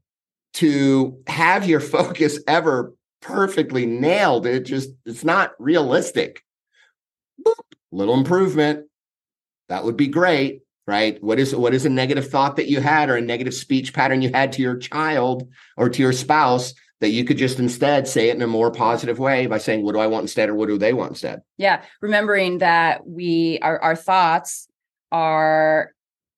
To 0.54 1.22
have 1.28 1.68
your 1.68 1.80
focus 1.98 2.40
ever 2.48 2.96
perfectly 3.22 3.86
nailed, 3.86 4.48
it 4.48 4.62
just, 4.62 4.92
it's 5.06 5.26
not 5.26 5.52
realistic 5.60 6.42
boop, 7.46 7.54
little 7.92 8.16
improvement. 8.16 8.86
That 9.68 9.84
would 9.84 9.98
be 9.98 10.08
great, 10.08 10.62
right? 10.88 11.22
What 11.22 11.38
is 11.38 11.54
what 11.54 11.74
is 11.74 11.86
a 11.86 11.90
negative 11.90 12.30
thought 12.30 12.56
that 12.56 12.70
you 12.70 12.80
had 12.80 13.10
or 13.10 13.18
a 13.18 13.22
negative 13.22 13.54
speech 13.54 13.94
pattern 13.94 14.22
you 14.22 14.32
had 14.34 14.54
to 14.54 14.62
your 14.62 14.78
child 14.78 15.50
or 15.76 15.90
to 15.90 16.02
your 16.02 16.14
spouse 16.14 16.74
that 17.02 17.10
you 17.10 17.26
could 17.26 17.38
just 17.38 17.60
instead 17.60 18.08
say 18.08 18.30
it 18.30 18.38
in 18.38 18.42
a 18.42 18.48
more 18.48 18.72
positive 18.72 19.20
way 19.20 19.48
by 19.48 19.58
saying, 19.58 19.84
what 19.84 19.92
do 19.92 20.00
I 20.00 20.08
want 20.08 20.24
instead 20.24 20.48
or 20.48 20.56
what 20.56 20.70
do 20.70 20.78
they 20.78 20.94
want 20.94 21.12
instead? 21.12 21.42
Yeah. 21.58 21.84
Remembering 22.02 22.60
that 22.60 23.06
we 23.06 23.60
our, 23.62 23.78
our 23.80 23.96
thoughts 23.98 24.70
are 25.12 25.92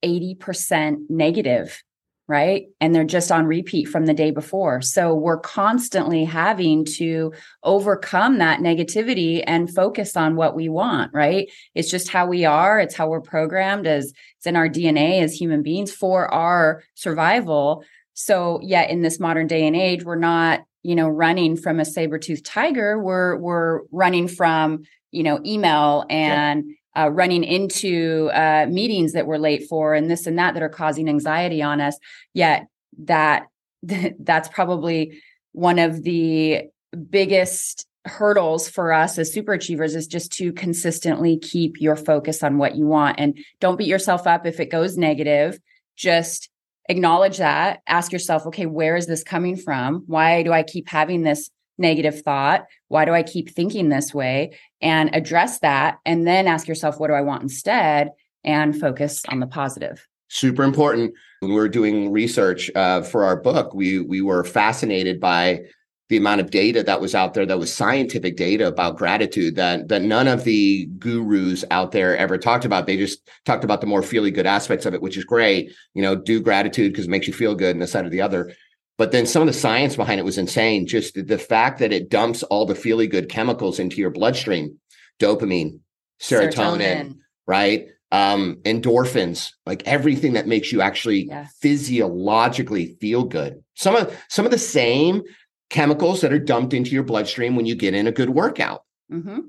80% 0.04 1.10
negative 1.10 1.84
right? 2.30 2.68
And 2.80 2.94
they're 2.94 3.04
just 3.04 3.32
on 3.32 3.48
repeat 3.48 3.86
from 3.86 4.06
the 4.06 4.14
day 4.14 4.30
before. 4.30 4.84
So 4.84 5.16
we're 5.16 5.40
constantly 5.40 6.24
having 6.26 6.86
to 6.98 7.34
overcome 7.64 8.38
that 8.38 8.60
negativity 8.60 9.44
and 9.48 9.74
focus 9.74 10.16
on 10.16 10.36
what 10.36 10.56
we 10.56 10.70
want, 10.70 11.12
right? 11.12 11.50
It's 11.74 11.90
just 11.90 12.08
how 12.08 12.28
we 12.28 12.46
are, 12.46 12.80
it's 12.80 12.94
how 12.94 13.10
we're 13.10 13.20
programmed 13.20 13.88
as 13.88 14.14
it's 14.38 14.46
in 14.46 14.56
our 14.56 14.70
DNA 14.70 15.24
as 15.24 15.34
human 15.34 15.64
beings 15.64 15.92
for 15.92 16.32
our 16.32 16.84
survival. 16.94 17.84
So, 18.14 18.60
yet 18.62 18.92
in 18.92 19.02
this 19.02 19.20
modern 19.20 19.48
day 19.48 19.66
and 19.66 19.76
age, 19.76 20.04
we're 20.04 20.16
not, 20.16 20.62
you 20.84 20.94
know, 20.94 21.08
running 21.08 21.58
from 21.58 21.80
a 21.80 21.86
saber-toothed 21.86 22.46
tiger. 22.46 23.02
We're 23.02 23.38
we're 23.38 23.82
running 23.92 24.28
from, 24.28 24.84
you 25.10 25.24
know, 25.24 25.40
email 25.44 26.06
and 26.10 26.66
yeah 26.68 26.74
uh, 27.00 27.10
running 27.10 27.44
into 27.44 28.30
uh, 28.34 28.66
meetings 28.70 29.14
that 29.14 29.28
we're 29.28 29.38
late 29.38 29.68
for 29.70 29.94
and 29.94 30.10
this 30.10 30.28
and 30.28 30.38
that 30.38 30.54
that 30.54 30.64
are 30.64 30.70
causing 30.70 31.08
anxiety 31.08 31.62
on 31.62 31.80
us 31.80 31.98
yet 32.34 32.68
that 32.98 33.48
that's 34.20 34.50
probably 34.50 35.22
one 35.54 35.80
of 35.80 36.04
the 36.04 36.64
biggest 37.10 37.86
hurdles 38.06 38.70
for 38.70 38.92
us 38.92 39.18
as 39.18 39.32
super 39.32 39.54
achievers 39.54 39.96
is 39.96 40.08
just 40.08 40.32
to 40.34 40.52
consistently 40.54 41.38
keep 41.38 41.80
your 41.80 41.96
focus 41.96 42.44
on 42.44 42.58
what 42.58 42.76
you 42.76 42.86
want. 42.86 43.20
And 43.20 43.38
don't 43.60 43.78
beat 43.78 43.88
yourself 43.88 44.26
up 44.26 44.46
if 44.46 44.60
it 44.60 44.72
goes 44.72 44.98
negative. 44.98 45.60
Just 45.96 46.50
acknowledge 46.88 47.38
that. 47.38 47.82
Ask 47.88 48.12
yourself 48.12 48.46
okay 48.48 48.66
where 48.66 48.96
is 48.96 49.06
this 49.06 49.24
coming 49.24 49.56
from? 49.56 50.04
Why 50.08 50.44
do 50.44 50.52
i 50.52 50.64
keep 50.64 50.90
having 50.90 51.24
this 51.24 51.50
negative 51.78 52.22
thought 52.22 52.66
why 52.90 53.06
do 53.06 53.14
i 53.14 53.24
keep 53.24 53.50
thinking 53.50 53.90
this 53.90 54.14
way? 54.14 54.58
And 54.82 55.10
address 55.16 55.60
that 55.60 56.00
and 56.06 56.28
then 56.28 56.48
ask 56.48 56.68
yourself 56.68 57.00
what 57.00 57.08
do 57.08 57.14
i 57.14 57.22
want 57.22 57.44
instead? 57.44 58.12
And 58.44 58.80
focus 58.80 59.24
on 59.30 59.40
the 59.40 59.48
positive. 59.48 60.06
Super 60.30 60.64
important. 60.64 61.14
When 61.40 61.52
we 61.52 61.58
were 61.58 61.70
doing 61.70 62.12
research 62.12 62.70
uh, 62.76 63.02
for 63.02 63.24
our 63.24 63.38
book 63.38 63.74
we 63.74 64.00
we 64.02 64.22
were 64.22 64.44
fascinated 64.44 65.20
by 65.20 65.62
the 66.10 66.18
amount 66.18 66.42
of 66.42 66.50
data 66.50 66.82
that 66.82 67.00
was 67.00 67.14
out 67.14 67.36
there 67.36 67.46
that 67.46 67.60
was 67.60 67.72
scientific 67.72 68.36
data 68.36 68.68
about 68.68 68.98
gratitude 68.98 69.56
that 69.56 69.88
that 69.88 70.02
none 70.02 70.28
of 70.28 70.44
the 70.44 70.88
gurus 70.98 71.64
out 71.70 71.92
there 71.92 72.18
ever 72.18 72.38
talked 72.38 72.66
about. 72.66 72.88
They 72.88 72.98
just 72.98 73.30
talked 73.46 73.64
about 73.64 73.80
the 73.80 73.88
more 73.88 74.02
feely 74.02 74.32
good 74.32 74.48
aspects 74.48 74.86
of 74.86 74.94
it 74.94 75.02
which 75.02 75.18
is 75.18 75.24
great. 75.24 75.72
You 75.94 76.02
know 76.02 76.16
do 76.16 76.42
gratitude 76.42 76.92
because 76.92 77.06
it 77.06 77.12
makes 77.12 77.28
you 77.28 77.34
feel 77.34 77.56
good 77.56 77.76
and 77.76 77.82
this 77.82 77.92
side 77.92 78.06
or 78.06 78.10
the 78.10 78.22
other 78.22 78.54
But 79.00 79.14
then 79.14 79.26
some 79.26 79.42
of 79.42 79.48
the 79.48 79.54
science 79.54 79.96
behind 79.96 80.20
it 80.20 80.26
was 80.26 80.38
insane. 80.38 80.86
Just 80.86 81.16
the 81.16 81.38
fact 81.38 81.80
that 81.80 81.94
it 81.94 82.10
dumps 82.10 82.44
all 82.44 82.66
the 82.66 82.76
feely 82.76 83.08
good 83.08 83.30
chemicals 83.30 83.80
into 83.80 83.96
your 83.96 84.10
bloodstream, 84.10 84.78
dopamine, 85.22 85.80
serotonin, 86.22 86.52
serotonin. 86.52 87.18
right? 87.48 87.88
Um, 88.12 88.58
endorphins, 88.66 89.52
like 89.66 89.88
everything 89.88 90.34
that 90.34 90.48
makes 90.48 90.74
you 90.74 90.82
actually 90.82 91.28
yeah. 91.28 91.48
physiologically 91.62 92.98
feel 93.00 93.24
good. 93.24 93.64
Some 93.74 93.96
of 93.96 94.14
some 94.28 94.44
of 94.44 94.52
the 94.52 94.58
same 94.58 95.22
chemicals 95.70 96.20
that 96.20 96.34
are 96.34 96.40
dumped 96.40 96.74
into 96.74 96.92
your 96.92 97.04
bloodstream 97.04 97.56
when 97.56 97.66
you 97.66 97.76
get 97.76 97.94
in 97.94 98.06
a 98.06 98.12
good 98.12 98.32
workout. 98.32 98.84
Mm-hmm. 99.10 99.40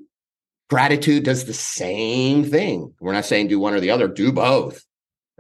Gratitude 0.68 1.24
does 1.24 1.46
the 1.46 1.54
same 1.54 2.44
thing. 2.44 2.94
We're 3.00 3.14
not 3.14 3.24
saying 3.24 3.48
do 3.48 3.58
one 3.58 3.74
or 3.74 3.80
the 3.80 3.90
other, 3.90 4.06
do 4.06 4.30
both 4.30 4.84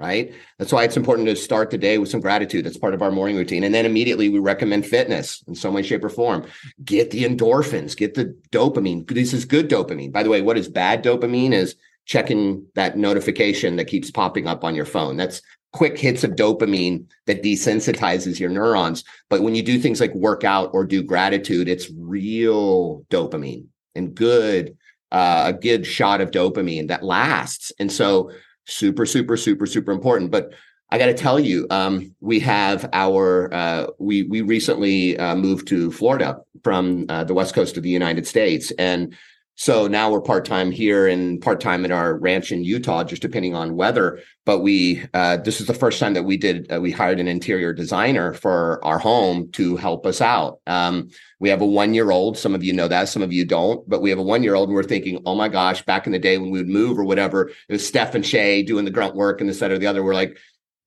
right? 0.00 0.32
That's 0.58 0.72
why 0.72 0.84
it's 0.84 0.96
important 0.96 1.28
to 1.28 1.36
start 1.36 1.70
the 1.70 1.78
day 1.78 1.98
with 1.98 2.08
some 2.08 2.20
gratitude. 2.20 2.64
That's 2.64 2.78
part 2.78 2.94
of 2.94 3.02
our 3.02 3.10
morning 3.10 3.36
routine. 3.36 3.64
And 3.64 3.74
then 3.74 3.84
immediately 3.84 4.30
we 4.30 4.38
recommend 4.38 4.86
fitness 4.86 5.44
in 5.46 5.54
some 5.54 5.74
way, 5.74 5.82
shape, 5.82 6.02
or 6.02 6.08
form. 6.08 6.46
Get 6.82 7.10
the 7.10 7.24
endorphins, 7.24 7.96
get 7.96 8.14
the 8.14 8.34
dopamine. 8.50 9.06
This 9.06 9.34
is 9.34 9.44
good 9.44 9.68
dopamine. 9.68 10.10
By 10.10 10.22
the 10.22 10.30
way, 10.30 10.40
what 10.40 10.56
is 10.56 10.68
bad 10.68 11.04
dopamine 11.04 11.52
is 11.52 11.76
checking 12.06 12.66
that 12.74 12.96
notification 12.96 13.76
that 13.76 13.84
keeps 13.84 14.10
popping 14.10 14.46
up 14.46 14.64
on 14.64 14.74
your 14.74 14.86
phone. 14.86 15.18
That's 15.18 15.42
quick 15.72 15.98
hits 15.98 16.24
of 16.24 16.32
dopamine 16.32 17.04
that 17.26 17.42
desensitizes 17.42 18.40
your 18.40 18.50
neurons. 18.50 19.04
But 19.28 19.42
when 19.42 19.54
you 19.54 19.62
do 19.62 19.78
things 19.78 20.00
like 20.00 20.14
work 20.14 20.44
out 20.44 20.70
or 20.72 20.84
do 20.84 21.02
gratitude, 21.02 21.68
it's 21.68 21.90
real 21.96 23.04
dopamine 23.10 23.66
and 23.94 24.14
good, 24.14 24.76
uh, 25.12 25.44
a 25.48 25.52
good 25.52 25.86
shot 25.86 26.20
of 26.20 26.30
dopamine 26.30 26.88
that 26.88 27.04
lasts. 27.04 27.70
And 27.78 27.92
so 27.92 28.32
super, 28.70 29.04
super, 29.06 29.36
super, 29.36 29.66
super 29.66 29.92
important. 29.92 30.30
But 30.30 30.52
I 30.90 30.98
got 30.98 31.06
to 31.06 31.14
tell 31.14 31.38
you, 31.38 31.66
um, 31.70 32.14
we 32.20 32.40
have 32.40 32.88
our 32.92 33.52
uh, 33.54 33.86
we 33.98 34.24
we 34.24 34.40
recently 34.40 35.18
uh, 35.18 35.36
moved 35.36 35.68
to 35.68 35.92
Florida 35.92 36.40
from 36.64 37.06
uh, 37.08 37.24
the 37.24 37.34
west 37.34 37.54
coast 37.54 37.76
of 37.76 37.82
the 37.82 37.90
United 37.90 38.26
States, 38.26 38.72
and 38.72 39.16
so 39.60 39.86
now 39.86 40.10
we're 40.10 40.22
part 40.22 40.46
time 40.46 40.70
here 40.70 41.06
and 41.06 41.38
part 41.38 41.60
time 41.60 41.84
at 41.84 41.90
our 41.90 42.16
ranch 42.16 42.50
in 42.50 42.64
Utah, 42.64 43.04
just 43.04 43.20
depending 43.20 43.54
on 43.54 43.76
weather. 43.76 44.20
But 44.46 44.60
we 44.60 45.04
uh, 45.12 45.36
this 45.36 45.60
is 45.60 45.66
the 45.66 45.74
first 45.74 46.00
time 46.00 46.14
that 46.14 46.22
we 46.22 46.38
did 46.38 46.72
uh, 46.72 46.80
we 46.80 46.90
hired 46.90 47.20
an 47.20 47.28
interior 47.28 47.74
designer 47.74 48.32
for 48.32 48.82
our 48.82 48.98
home 48.98 49.52
to 49.52 49.76
help 49.76 50.06
us 50.06 50.22
out. 50.22 50.60
Um, 50.66 51.10
we 51.40 51.50
have 51.50 51.60
a 51.60 51.66
one 51.66 51.92
year 51.92 52.10
old. 52.10 52.38
Some 52.38 52.54
of 52.54 52.64
you 52.64 52.72
know 52.72 52.88
that, 52.88 53.10
some 53.10 53.20
of 53.20 53.34
you 53.34 53.44
don't. 53.44 53.86
But 53.86 54.00
we 54.00 54.08
have 54.08 54.18
a 54.18 54.22
one 54.22 54.42
year 54.42 54.54
old, 54.54 54.70
and 54.70 54.74
we're 54.74 54.82
thinking, 54.82 55.20
oh 55.26 55.34
my 55.34 55.50
gosh, 55.50 55.82
back 55.82 56.06
in 56.06 56.12
the 56.12 56.18
day 56.18 56.38
when 56.38 56.50
we 56.50 56.58
would 56.58 56.70
move 56.70 56.98
or 56.98 57.04
whatever, 57.04 57.48
it 57.48 57.72
was 57.72 57.86
Steph 57.86 58.14
and 58.14 58.24
Shay 58.24 58.62
doing 58.62 58.86
the 58.86 58.90
grunt 58.90 59.14
work 59.14 59.42
and 59.42 59.50
this, 59.50 59.58
that, 59.58 59.70
or 59.70 59.78
the 59.78 59.88
other. 59.88 60.02
We're 60.02 60.14
like, 60.14 60.38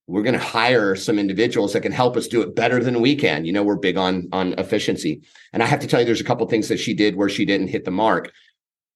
we're 0.07 0.23
going 0.23 0.33
to 0.33 0.43
hire 0.43 0.95
some 0.95 1.19
individuals 1.19 1.73
that 1.73 1.81
can 1.81 1.91
help 1.91 2.17
us 2.17 2.27
do 2.27 2.41
it 2.41 2.55
better 2.55 2.83
than 2.83 3.01
we 3.01 3.15
can. 3.15 3.45
You 3.45 3.53
know, 3.53 3.61
we're 3.61 3.75
big 3.75 3.97
on 3.97 4.29
on 4.31 4.53
efficiency. 4.53 5.21
And 5.53 5.61
I 5.61 5.67
have 5.67 5.81
to 5.81 5.87
tell 5.87 5.99
you, 5.99 6.07
there's 6.07 6.21
a 6.21 6.23
couple 6.23 6.47
things 6.47 6.69
that 6.69 6.79
she 6.79 6.95
did 6.95 7.15
where 7.15 7.29
she 7.29 7.45
didn't 7.45 7.67
hit 7.67 7.85
the 7.85 7.91
mark 7.91 8.31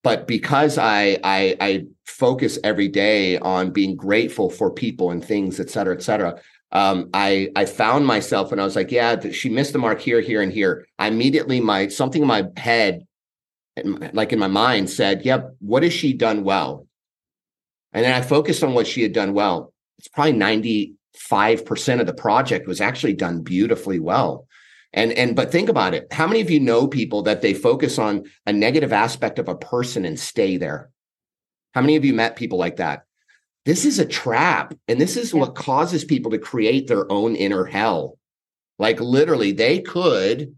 but 0.04 0.28
because 0.28 0.78
I, 0.78 1.20
I, 1.24 1.58
I 1.60 1.86
focus 2.06 2.58
every 2.64 2.88
day 2.88 3.38
on 3.40 3.72
being 3.72 3.96
grateful 3.96 4.50
for 4.50 4.72
people 4.72 5.12
and 5.12 5.24
things, 5.24 5.60
et 5.60 5.70
cetera, 5.70 5.96
et 5.96 6.02
cetera, 6.02 6.40
um, 6.72 7.10
I 7.14 7.50
I 7.56 7.66
found 7.66 8.06
myself 8.06 8.52
and 8.52 8.60
I 8.60 8.64
was 8.66 8.76
like, 8.76 8.92
yeah, 8.92 9.18
she 9.32 9.50
missed 9.50 9.74
the 9.74 9.80
mark 9.80 10.02
here, 10.02 10.22
here, 10.22 10.42
and 10.42 10.52
here. 10.52 10.86
I 11.00 11.08
immediately 11.08 11.62
my 11.62 11.88
something 11.88 12.22
in 12.22 12.28
my 12.28 12.46
head, 12.58 13.08
like 14.14 14.34
in 14.34 14.40
my 14.40 14.48
mind, 14.48 14.90
said, 14.90 15.24
"Yep, 15.24 15.56
what 15.60 15.84
has 15.84 15.94
she 15.94 16.14
done 16.14 16.44
well?" 16.44 16.88
And 17.94 18.04
then 18.04 18.14
I 18.14 18.22
focused 18.22 18.64
on 18.64 18.74
what 18.74 18.88
she 18.88 19.02
had 19.02 19.14
done 19.14 19.34
well. 19.34 19.74
It's 19.98 20.10
probably 20.10 20.34
ninety 20.34 20.96
five 21.16 21.66
percent 21.66 22.02
of 22.02 22.08
the 22.08 22.14
project 22.14 22.68
was 22.68 22.82
actually 22.82 23.14
done 23.14 23.44
beautifully 23.44 24.00
well. 24.00 24.47
And 24.94 25.12
and 25.14 25.36
but 25.36 25.52
think 25.52 25.70
about 25.70 25.94
it. 25.94 26.12
How 26.12 26.28
many 26.28 26.42
of 26.42 26.50
you 26.50 26.60
know 26.60 26.88
people 26.88 27.24
that 27.24 27.42
they 27.42 27.54
focus 27.54 28.00
on 28.00 28.24
a 28.46 28.54
negative 28.54 28.94
aspect 28.94 29.38
of 29.38 29.48
a 29.48 29.56
person 29.56 30.06
and 30.06 30.20
stay 30.20 30.58
there? 30.58 30.90
How 31.74 31.82
many 31.82 31.96
of 31.96 32.06
you 32.06 32.14
met 32.14 32.36
people 32.36 32.58
like 32.58 32.78
that? 32.78 33.04
This 33.66 33.84
is 33.84 34.00
a 34.00 34.06
trap. 34.06 34.74
And 34.88 35.00
this 35.00 35.18
is 35.18 35.34
what 35.34 35.56
causes 35.56 36.06
people 36.06 36.32
to 36.32 36.40
create 36.40 36.88
their 36.88 37.12
own 37.12 37.36
inner 37.36 37.66
hell. 37.66 38.18
Like 38.80 39.02
literally, 39.02 39.52
they 39.52 39.82
could, 39.82 40.56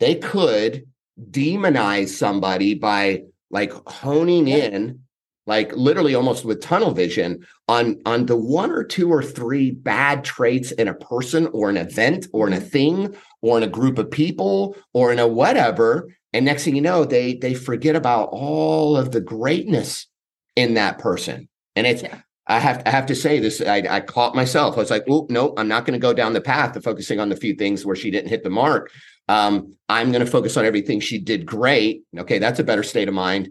they 0.00 0.14
could 0.14 0.86
demonize 1.20 2.08
somebody 2.08 2.74
by 2.74 3.24
like 3.50 3.72
honing 3.86 4.48
in 4.48 5.00
like 5.48 5.74
literally 5.74 6.14
almost 6.14 6.44
with 6.44 6.60
tunnel 6.60 6.92
vision 6.92 7.44
on 7.68 7.98
on 8.04 8.26
the 8.26 8.36
one 8.36 8.70
or 8.70 8.84
two 8.84 9.10
or 9.10 9.22
three 9.22 9.70
bad 9.70 10.22
traits 10.22 10.70
in 10.72 10.86
a 10.86 10.94
person 10.94 11.48
or 11.54 11.70
an 11.70 11.78
event 11.78 12.26
or 12.34 12.46
in 12.46 12.52
a 12.52 12.60
thing 12.60 13.16
or 13.40 13.56
in 13.56 13.64
a 13.64 13.68
group 13.68 13.98
of 13.98 14.10
people 14.10 14.76
or 14.92 15.10
in 15.10 15.18
a 15.18 15.26
whatever 15.26 16.14
and 16.34 16.44
next 16.44 16.64
thing 16.64 16.76
you 16.76 16.82
know 16.82 17.04
they 17.04 17.34
they 17.34 17.54
forget 17.54 17.96
about 17.96 18.28
all 18.30 18.94
of 18.94 19.10
the 19.10 19.22
greatness 19.22 20.06
in 20.54 20.74
that 20.74 20.98
person 20.98 21.48
and 21.74 21.86
it's 21.86 22.02
yeah. 22.02 22.20
I 22.50 22.58
have 22.60 22.82
I 22.86 22.90
have 22.90 23.04
to 23.06 23.14
say 23.14 23.40
this. 23.40 23.60
I, 23.60 23.82
I 23.90 24.00
caught 24.00 24.34
myself. 24.34 24.74
I 24.74 24.80
was 24.80 24.90
like, 24.90 25.04
"Oh 25.06 25.26
no, 25.28 25.52
I'm 25.58 25.68
not 25.68 25.84
going 25.84 25.92
to 25.92 26.02
go 26.02 26.14
down 26.14 26.32
the 26.32 26.40
path 26.40 26.74
of 26.76 26.82
focusing 26.82 27.20
on 27.20 27.28
the 27.28 27.36
few 27.36 27.54
things 27.54 27.84
where 27.84 27.94
she 27.94 28.10
didn't 28.10 28.30
hit 28.30 28.42
the 28.42 28.48
mark. 28.48 28.90
Um, 29.28 29.74
I'm 29.90 30.10
going 30.12 30.24
to 30.24 30.30
focus 30.30 30.56
on 30.56 30.64
everything 30.64 31.00
she 31.00 31.18
did 31.18 31.44
great. 31.44 32.04
Okay, 32.16 32.38
that's 32.38 32.58
a 32.58 32.64
better 32.64 32.82
state 32.82 33.06
of 33.06 33.12
mind 33.12 33.50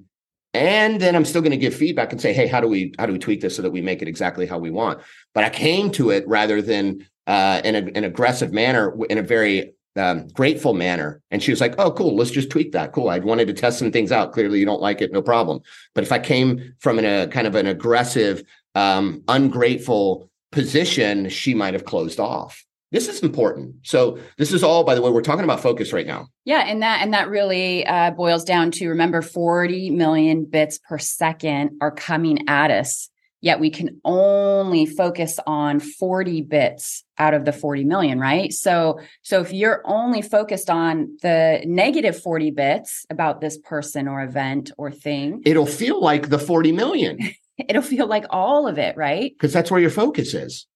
and 0.58 1.00
then 1.00 1.16
i'm 1.16 1.26
still 1.26 1.42
going 1.42 1.52
to 1.52 1.58
give 1.58 1.74
feedback 1.74 2.12
and 2.12 2.22
say 2.22 2.34
hey 2.34 2.48
how 2.48 2.60
do 2.60 2.68
we 2.68 2.94
how 2.98 3.06
do 3.06 3.14
we 3.14 3.20
tweak 3.20 3.42
this 3.42 3.56
so 3.56 3.62
that 3.62 3.72
we 3.72 3.82
make 3.82 4.02
it 4.02 4.08
exactly 4.08 4.46
how 4.46 4.58
we 4.58 4.72
want? 4.72 5.00
But 5.34 5.44
i 5.44 5.50
came 5.50 5.92
to 5.92 6.10
it 6.10 6.28
rather 6.28 6.62
than 6.62 7.06
uh, 7.28 7.62
in 7.64 7.76
a, 7.76 7.80
an 7.98 8.04
aggressive 8.04 8.54
manner 8.54 8.96
in 9.10 9.18
a 9.18 9.22
very 9.22 9.74
um, 9.98 10.28
grateful 10.30 10.74
manner. 10.74 11.22
And 11.32 11.44
she 11.44 11.52
was 11.52 11.62
like 11.62 11.76
oh 11.78 11.92
cool 11.92 12.16
let's 12.16 12.32
just 12.32 12.50
tweak 12.50 12.72
that. 12.72 12.92
Cool 12.94 13.10
i 13.10 13.20
wanted 13.20 13.48
to 13.48 13.54
test 13.54 13.80
some 13.80 13.92
things 13.92 14.12
out. 14.12 14.34
Clearly 14.34 14.60
you 14.60 14.66
don't 14.66 14.82
like 14.82 15.02
it 15.02 15.12
no 15.12 15.22
problem. 15.22 15.62
But 15.94 16.04
if 16.04 16.12
i 16.12 16.20
came 16.20 16.76
from 16.80 17.00
a 17.00 17.28
kind 17.28 17.48
of 17.48 17.56
an 17.56 17.68
aggressive 17.68 18.44
um, 18.76 19.24
ungrateful 19.28 20.30
position 20.52 21.30
she 21.30 21.54
might 21.54 21.74
have 21.74 21.86
closed 21.86 22.20
off 22.20 22.64
this 22.92 23.08
is 23.08 23.22
important. 23.22 23.76
So 23.84 24.20
this 24.38 24.54
is 24.54 24.64
all 24.64 24.84
by 24.84 24.96
the 24.96 25.02
way 25.02 25.12
we're 25.12 25.22
talking 25.22 25.44
about 25.44 25.62
focus 25.62 25.94
right 25.94 26.08
now. 26.08 26.28
Yeah 26.46 26.62
and 26.62 26.82
that 26.82 27.02
and 27.02 27.14
that 27.14 27.30
really 27.30 27.86
uh, 27.86 28.12
boils 28.12 28.44
down 28.44 28.72
to 28.72 28.90
remember 28.90 29.22
40 29.22 29.92
million 29.92 30.46
bits 30.46 30.80
per 30.80 30.98
second 30.98 31.78
are 31.82 31.92
coming 31.92 32.48
at 32.48 32.72
us 32.72 33.10
yet 33.42 33.60
we 33.60 33.70
can 33.70 34.02
only 34.04 34.86
focus 34.86 35.40
on 35.46 35.80
40 35.80 36.42
bits 36.42 37.04
out 37.18 37.34
of 37.34 37.46
the 37.46 37.54
40 37.54 37.84
million 37.84 38.20
right? 38.20 38.52
So 38.54 39.00
so 39.22 39.42
if 39.42 39.54
you're 39.54 39.82
only 39.86 40.22
focused 40.22 40.70
on 40.70 41.18
the 41.22 41.62
negative 41.66 42.20
40 42.20 42.52
bits 42.52 43.06
about 43.10 43.42
this 43.42 43.58
person 43.58 44.08
or 44.08 44.22
event 44.24 44.72
or 44.78 44.92
thing 44.92 45.42
it'll 45.46 45.66
feel 45.66 46.02
like 46.02 46.30
the 46.30 46.40
40 46.40 46.72
million. 46.72 47.20
it'll 47.58 47.82
feel 47.82 48.08
like 48.08 48.26
all 48.30 48.68
of 48.68 48.78
it 48.78 48.96
right? 48.96 49.34
Because 49.34 49.54
that's 49.54 49.72
where 49.72 49.82
your 49.82 49.90
focus 49.90 50.34
is 50.34 50.68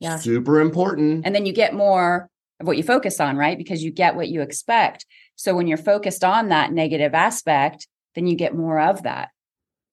yeah. 0.00 0.16
Super 0.16 0.60
important. 0.60 1.26
And 1.26 1.34
then 1.34 1.46
you 1.46 1.52
get 1.52 1.74
more 1.74 2.28
of 2.60 2.66
what 2.66 2.76
you 2.76 2.82
focus 2.82 3.20
on, 3.20 3.36
right? 3.36 3.58
Because 3.58 3.82
you 3.82 3.90
get 3.90 4.16
what 4.16 4.28
you 4.28 4.40
expect. 4.40 5.06
So 5.36 5.54
when 5.54 5.66
you're 5.66 5.76
focused 5.76 6.24
on 6.24 6.48
that 6.48 6.72
negative 6.72 7.14
aspect, 7.14 7.86
then 8.14 8.26
you 8.26 8.36
get 8.36 8.54
more 8.54 8.80
of 8.80 9.02
that. 9.02 9.30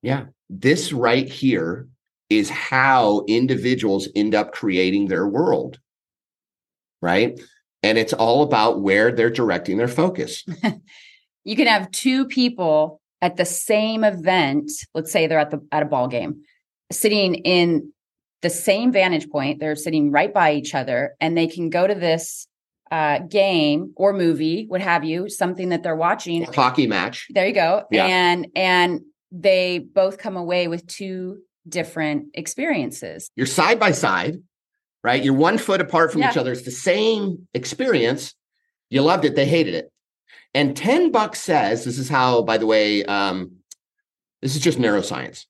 Yeah. 0.02 0.26
This 0.50 0.94
right 0.94 1.28
here 1.28 1.88
is 2.30 2.50
how 2.50 3.24
individuals 3.28 4.08
end 4.16 4.36
up 4.36 4.52
creating 4.52 5.08
their 5.08 5.28
world. 5.28 5.80
Right. 7.02 7.40
And 7.84 7.98
it's 7.98 8.14
all 8.14 8.42
about 8.42 8.82
where 8.82 9.12
they're 9.12 9.30
directing 9.30 9.78
their 9.78 9.88
focus. 9.88 10.44
you 11.44 11.56
can 11.56 11.68
have 11.68 11.92
two 11.92 12.26
people 12.26 13.00
at 13.22 13.38
the 13.38 13.46
same 13.46 14.04
event, 14.04 14.72
let's 14.94 15.12
say 15.12 15.28
they're 15.28 15.40
at 15.40 15.52
the 15.52 15.64
at 15.72 15.84
a 15.84 15.86
ball 15.86 16.08
game, 16.08 16.44
sitting 16.92 17.36
in 17.36 17.92
the 18.46 18.50
same 18.52 18.92
vantage 18.92 19.28
point. 19.32 19.60
They're 19.60 19.76
sitting 19.76 20.12
right 20.12 20.32
by 20.32 20.54
each 20.54 20.76
other 20.76 21.16
and 21.20 21.36
they 21.36 21.48
can 21.48 21.72
go 21.72 21.88
to 21.88 21.96
this 21.96 22.48
uh, 22.92 23.18
game 23.18 23.92
or 23.96 24.14
movie, 24.14 24.66
what 24.68 24.82
have 24.82 25.04
you, 25.04 25.30
something 25.30 25.70
that 25.70 25.82
they're 25.82 25.96
watching. 25.96 26.44
Hockey 26.44 26.86
match. 26.86 27.26
There 27.32 27.48
you 27.48 27.56
go. 27.56 27.86
Yeah. 27.90 28.06
And 28.06 28.48
and 28.56 29.02
they 29.32 29.80
both 29.80 30.20
come 30.20 30.38
away 30.38 30.68
with 30.68 30.86
two 30.86 31.40
different 31.68 32.28
experiences. 32.36 33.32
You're 33.36 33.48
side 33.48 33.80
by 33.80 33.94
side, 33.94 34.44
right? 35.04 35.24
You're 35.24 35.34
one 35.34 35.58
foot 35.58 35.82
apart 35.82 36.12
from 36.12 36.22
yeah. 36.22 36.30
each 36.30 36.38
other. 36.38 36.52
It's 36.52 36.62
the 36.62 36.70
same 36.70 37.48
experience. 37.56 38.36
You 38.92 39.02
loved 39.02 39.26
it, 39.26 39.36
they 39.36 39.48
hated 39.48 39.74
it. 39.74 39.92
And 40.54 40.78
10 40.78 41.12
bucks 41.12 41.40
says, 41.40 41.84
this 41.84 41.98
is 41.98 42.10
how, 42.10 42.44
by 42.44 42.60
the 42.60 42.68
way, 42.68 43.04
um, 43.06 43.54
this 44.44 44.56
is 44.56 44.62
just 44.62 44.78
neuroscience. 44.78 45.46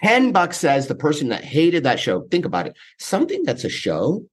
10 0.00 0.32
bucks 0.32 0.58
says 0.58 0.86
the 0.86 0.94
person 0.94 1.28
that 1.28 1.44
hated 1.44 1.84
that 1.84 1.98
show, 1.98 2.22
think 2.30 2.44
about 2.44 2.66
it, 2.66 2.76
something 2.98 3.42
that's 3.42 3.64
a 3.64 3.68
show 3.68 4.24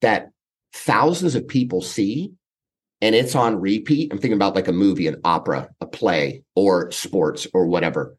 that 0.00 0.30
thousands 0.72 1.34
of 1.34 1.46
people 1.46 1.82
see 1.82 2.32
and 3.02 3.14
it's 3.14 3.34
on 3.34 3.60
repeat. 3.60 4.12
I'm 4.12 4.18
thinking 4.18 4.36
about 4.36 4.54
like 4.54 4.68
a 4.68 4.72
movie, 4.72 5.06
an 5.06 5.20
opera, 5.24 5.68
a 5.80 5.86
play, 5.86 6.42
or 6.54 6.90
sports 6.90 7.46
or 7.52 7.66
whatever. 7.66 8.16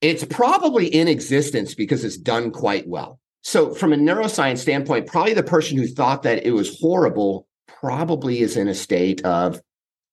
It's 0.00 0.24
probably 0.24 0.86
in 0.86 1.08
existence 1.08 1.74
because 1.74 2.04
it's 2.04 2.16
done 2.16 2.50
quite 2.50 2.88
well. 2.88 3.18
So, 3.42 3.74
from 3.74 3.92
a 3.92 3.96
neuroscience 3.96 4.58
standpoint, 4.58 5.06
probably 5.06 5.34
the 5.34 5.42
person 5.42 5.78
who 5.78 5.86
thought 5.86 6.22
that 6.22 6.44
it 6.44 6.52
was 6.52 6.78
horrible 6.78 7.46
probably 7.66 8.40
is 8.40 8.56
in 8.56 8.68
a 8.68 8.74
state 8.74 9.24
of 9.24 9.60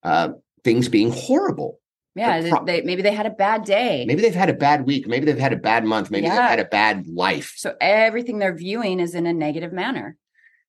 uh, 0.03 0.29
things 0.63 0.89
being 0.89 1.12
horrible. 1.12 1.79
Yeah, 2.17 2.50
pro- 2.50 2.65
they, 2.65 2.81
maybe 2.81 3.01
they 3.01 3.13
had 3.13 3.25
a 3.25 3.31
bad 3.31 3.63
day. 3.63 4.05
Maybe 4.07 4.21
they've 4.21 4.33
had 4.33 4.50
a 4.50 4.53
bad 4.53 4.86
week. 4.86 5.07
Maybe 5.07 5.25
they've 5.25 5.38
had 5.38 5.53
a 5.53 5.57
bad 5.57 5.86
month. 5.86 6.09
Maybe 6.09 6.27
they've 6.27 6.38
had 6.38 6.59
a 6.59 6.65
bad 6.65 7.07
life. 7.07 7.53
So 7.57 7.75
everything 7.79 8.39
they're 8.39 8.55
viewing 8.55 9.00
is 9.00 9.13
in 9.13 9.25
a 9.25 9.33
negative 9.33 9.71
manner. 9.71 10.17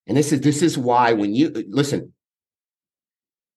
And 0.07 0.17
this 0.17 0.33
is 0.33 0.41
this 0.41 0.63
is 0.63 0.79
why 0.79 1.13
when 1.13 1.35
you 1.35 1.51
listen, 1.69 2.13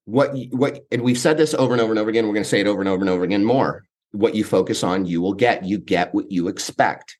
what 0.05 0.35
what 0.51 0.79
and 0.91 1.01
we've 1.01 1.17
said 1.17 1.37
this 1.37 1.53
over 1.53 1.73
and 1.73 1.81
over 1.81 1.91
and 1.91 1.99
over 1.99 2.09
again. 2.09 2.27
We're 2.27 2.33
going 2.33 2.43
to 2.43 2.49
say 2.49 2.61
it 2.61 2.67
over 2.67 2.81
and 2.81 2.89
over 2.89 3.01
and 3.01 3.09
over 3.09 3.23
again 3.23 3.45
more. 3.45 3.85
What 4.11 4.35
you 4.35 4.43
focus 4.43 4.83
on, 4.83 5.05
you 5.05 5.21
will 5.21 5.33
get. 5.33 5.63
You 5.63 5.77
get 5.77 6.13
what 6.13 6.31
you 6.31 6.47
expect. 6.47 7.17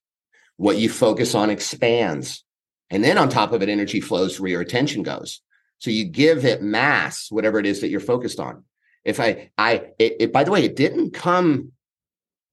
What 0.57 0.77
you 0.77 0.89
focus 0.89 1.33
on 1.33 1.49
expands, 1.49 2.43
and 2.89 3.03
then 3.03 3.17
on 3.17 3.29
top 3.29 3.51
of 3.51 3.61
it, 3.61 3.69
energy 3.69 4.01
flows 4.01 4.39
where 4.39 4.51
your 4.51 4.61
attention 4.61 5.03
goes. 5.03 5.41
So 5.79 5.89
you 5.89 6.05
give 6.05 6.45
it 6.45 6.61
mass, 6.61 7.31
whatever 7.31 7.57
it 7.57 7.65
is 7.65 7.81
that 7.81 7.89
you're 7.89 7.99
focused 7.99 8.39
on. 8.39 8.63
If 9.03 9.19
I, 9.19 9.51
I, 9.57 9.91
it, 9.99 10.15
it 10.19 10.33
by 10.33 10.43
the 10.43 10.51
way, 10.51 10.63
it 10.63 10.75
didn't 10.75 11.11
come 11.11 11.71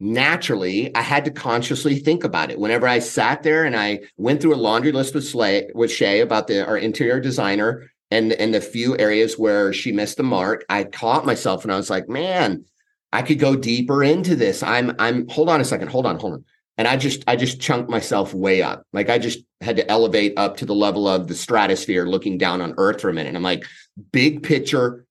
naturally. 0.00 0.94
I 0.94 1.02
had 1.02 1.24
to 1.24 1.30
consciously 1.30 1.98
think 1.98 2.24
about 2.24 2.50
it. 2.50 2.58
Whenever 2.58 2.86
I 2.86 3.00
sat 3.00 3.42
there 3.42 3.64
and 3.64 3.76
I 3.76 4.00
went 4.16 4.40
through 4.40 4.54
a 4.54 4.56
laundry 4.56 4.92
list 4.92 5.14
with 5.14 5.26
Slay, 5.26 5.68
with 5.74 5.90
Shay 5.90 6.20
about 6.20 6.46
the 6.46 6.66
our 6.66 6.76
interior 6.76 7.20
designer 7.20 7.90
and 8.10 8.32
and 8.32 8.54
the 8.54 8.60
few 8.60 8.96
areas 8.98 9.38
where 9.38 9.72
she 9.72 9.92
missed 9.92 10.16
the 10.16 10.22
mark, 10.22 10.64
I 10.68 10.84
caught 10.84 11.26
myself 11.26 11.64
and 11.64 11.72
I 11.72 11.76
was 11.76 11.90
like, 11.90 12.08
man, 12.08 12.64
I 13.12 13.22
could 13.22 13.38
go 13.38 13.56
deeper 13.56 14.04
into 14.04 14.36
this. 14.36 14.62
I'm 14.62 14.94
I'm 14.98 15.28
hold 15.28 15.48
on 15.48 15.60
a 15.60 15.64
second, 15.64 15.88
hold 15.88 16.06
on, 16.06 16.18
hold 16.18 16.34
on. 16.34 16.44
And 16.76 16.86
I 16.86 16.96
just 16.96 17.24
I 17.26 17.34
just 17.34 17.60
chunked 17.60 17.90
myself 17.90 18.32
way 18.32 18.62
up. 18.62 18.84
Like 18.92 19.10
I 19.10 19.18
just 19.18 19.40
had 19.60 19.76
to 19.76 19.90
elevate 19.90 20.34
up 20.38 20.58
to 20.58 20.66
the 20.66 20.74
level 20.74 21.08
of 21.08 21.26
the 21.26 21.34
stratosphere 21.34 22.06
looking 22.06 22.38
down 22.38 22.60
on 22.60 22.74
earth 22.78 23.00
for 23.00 23.10
a 23.10 23.14
minute. 23.14 23.34
I'm 23.34 23.42
like, 23.42 23.64
big 24.12 24.44
picture, 24.44 25.04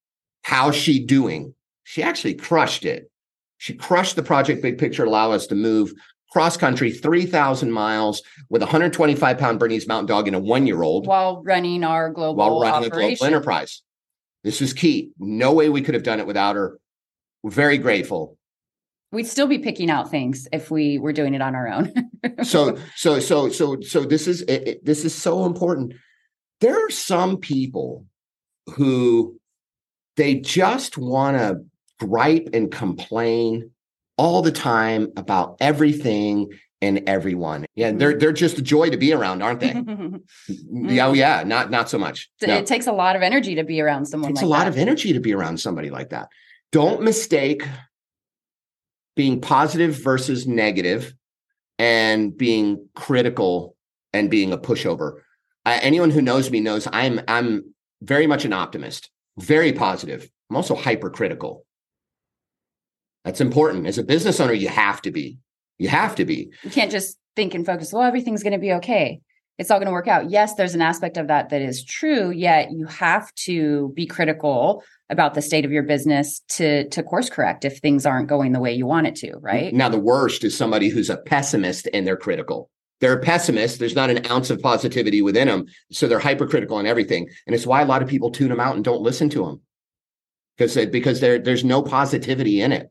how's 0.48 0.76
she 0.78 0.98
doing? 1.06 1.54
She 1.84 2.02
actually 2.02 2.34
crushed 2.34 2.86
it. 2.86 3.12
She 3.58 3.74
crushed 3.74 4.16
the 4.16 4.24
project 4.24 4.62
big 4.62 4.78
picture, 4.78 5.04
allow 5.04 5.34
us 5.34 5.46
to 5.48 5.56
move 5.56 5.92
cross 6.32 6.56
country 6.56 6.90
3,000 6.90 7.70
miles 7.70 8.22
with 8.50 8.62
a 8.62 8.66
125 8.66 9.38
pound 9.38 9.60
Bernese 9.60 9.88
Mountain 9.88 10.06
Dog 10.06 10.28
and 10.28 10.36
a 10.36 10.40
one 10.40 10.66
year 10.66 10.84
old 10.84 11.06
while 11.06 11.44
running 11.44 11.84
our 11.84 12.10
global 12.10 12.36
while 12.36 12.62
running 12.62 12.88
a 12.88 12.90
global 12.90 13.26
enterprise. 13.26 13.82
This 14.46 14.62
is 14.62 14.72
key. 14.72 15.12
No 15.20 15.52
way 15.52 15.68
we 15.68 15.82
could 15.82 15.96
have 15.96 16.04
done 16.04 16.22
it 16.22 16.28
without 16.28 16.56
her. 16.56 16.80
We're 17.44 17.52
very 17.52 17.78
grateful. 17.78 18.38
We'd 19.12 19.28
still 19.28 19.48
be 19.48 19.60
picking 19.60 19.90
out 19.90 20.10
things 20.12 20.48
if 20.54 20.72
we 20.72 20.98
were 20.98 21.12
doing 21.14 21.34
it 21.34 21.42
on 21.42 21.56
our 21.56 21.68
own. 21.68 21.94
So, 22.44 22.78
so, 22.96 23.20
so, 23.20 23.50
so, 23.50 23.80
so 23.82 24.04
this 24.04 24.28
is 24.28 24.42
it, 24.44 24.68
it- 24.68 24.86
this 24.86 25.06
is 25.06 25.14
so 25.16 25.46
important. 25.46 25.94
There 26.62 26.86
are 26.86 26.90
some 26.90 27.38
people 27.38 28.06
who 28.76 29.40
they 30.18 30.36
just 30.36 30.98
want 30.98 31.38
to 31.38 31.64
gripe 32.06 32.50
and 32.54 32.72
complain 32.72 33.72
all 34.18 34.42
the 34.42 34.52
time 34.52 35.12
about 35.16 35.58
everything 35.60 36.50
and 36.82 37.04
everyone. 37.08 37.66
Yeah, 37.76 37.92
they're 37.92 38.12
mm-hmm. 38.12 38.20
they're 38.20 38.34
just 38.34 38.58
a 38.58 38.62
joy 38.62 38.90
to 38.90 38.98
be 38.98 39.14
around, 39.14 39.42
aren't 39.42 39.60
they? 39.60 39.74
Yeah, 40.50 41.08
oh, 41.08 41.12
mm-hmm. 41.12 41.16
yeah, 41.16 41.44
not 41.46 41.72
not 41.72 41.90
so 41.90 41.98
much. 41.98 42.30
No. 42.46 42.56
It 42.56 42.66
takes 42.66 42.88
a 42.88 42.92
lot 42.92 43.16
of 43.16 43.22
energy 43.22 43.56
to 43.56 43.64
be 43.64 43.82
around 43.82 44.06
someone 44.06 44.30
takes 44.30 44.42
like 44.42 44.46
a 44.46 44.50
lot 44.50 44.60
that. 44.66 44.70
of 44.70 44.78
energy 44.78 45.14
to 45.14 45.20
be 45.20 45.34
around 45.34 45.60
somebody 45.60 45.90
like 45.90 46.10
that. 46.10 46.30
Don't 46.72 47.02
mistake 47.02 47.64
being 49.16 49.42
positive 49.42 50.02
versus 50.04 50.48
negative 50.48 51.14
and 51.80 52.38
being 52.38 52.88
critical 52.96 53.76
and 54.14 54.30
being 54.30 54.54
a 54.54 54.58
pushover. 54.58 55.22
I, 55.66 55.78
anyone 55.80 56.12
who 56.12 56.22
knows 56.22 56.52
me 56.52 56.60
knows 56.60 56.88
I'm 56.92 57.22
I'm 57.28 57.74
very 58.02 58.28
much 58.28 58.46
an 58.46 58.54
optimist, 58.54 59.10
very 59.38 59.74
positive. 59.74 60.30
I'm 60.50 60.56
also 60.56 60.76
hypercritical. 60.76 61.66
That's 63.26 63.42
important. 63.42 63.88
As 63.88 63.98
a 63.98 64.04
business 64.04 64.40
owner, 64.40 64.54
you 64.54 64.70
have 64.70 65.02
to 65.02 65.12
be. 65.12 65.38
You 65.78 65.90
have 65.90 66.16
to 66.16 66.26
be. 66.26 66.52
You 66.64 66.72
can't 66.72 66.92
just 66.92 67.18
think 67.36 67.54
and 67.54 67.66
focus, 67.66 67.94
well, 67.94 68.04
everything's 68.04 68.44
going 68.44 68.54
to 68.54 68.60
be 68.60 68.74
okay. 68.74 69.22
It's 69.58 69.72
all 69.72 69.80
going 69.80 69.88
to 69.88 69.94
work 69.94 70.08
out. 70.08 70.30
Yes, 70.30 70.54
there's 70.54 70.76
an 70.76 70.82
aspect 70.82 71.18
of 71.18 71.28
that 71.28 71.50
that 71.50 71.62
is 71.62 71.84
true, 71.84 72.30
yet 72.30 72.72
you 72.72 72.86
have 72.86 73.34
to 73.46 73.92
be 73.96 74.06
critical 74.06 74.84
about 75.10 75.34
the 75.34 75.42
state 75.42 75.66
of 75.66 75.72
your 75.72 75.84
business 75.84 76.42
to 76.50 76.88
to 76.90 77.02
course 77.02 77.30
correct 77.30 77.66
if 77.66 77.80
things 77.80 78.06
aren't 78.06 78.28
going 78.28 78.52
the 78.52 78.60
way 78.60 78.74
you 78.74 78.86
want 78.86 79.08
it 79.08 79.16
to, 79.16 79.36
right? 79.38 79.74
Now, 79.74 79.90
the 79.90 80.00
worst 80.00 80.44
is 80.44 80.56
somebody 80.56 80.90
who's 80.90 81.10
a 81.10 81.18
pessimist 81.18 81.88
and 81.92 82.06
they're 82.06 82.18
critical. 82.18 82.70
They're 83.00 83.14
a 83.14 83.22
pessimist. 83.22 83.80
There's 83.80 83.96
not 83.96 84.10
an 84.10 84.26
ounce 84.30 84.50
of 84.50 84.62
positivity 84.62 85.22
within 85.22 85.48
them. 85.48 85.66
So 85.92 86.08
they're 86.08 86.20
hypercritical 86.20 86.78
on 86.78 86.88
everything. 86.88 87.30
And 87.46 87.56
it's 87.56 87.68
why 87.68 87.82
a 87.82 87.86
lot 87.86 88.02
of 88.02 88.10
people 88.10 88.32
tune 88.32 88.50
them 88.50 88.60
out 88.60 88.76
and 88.76 88.84
don't 88.84 89.02
listen 89.02 89.30
to 89.32 89.46
them 89.46 89.62
because, 90.58 90.76
because 90.88 91.20
there, 91.20 91.40
there's 91.40 91.64
no 91.64 91.84
positivity 91.84 92.62
in 92.62 92.72
it. 92.72 92.90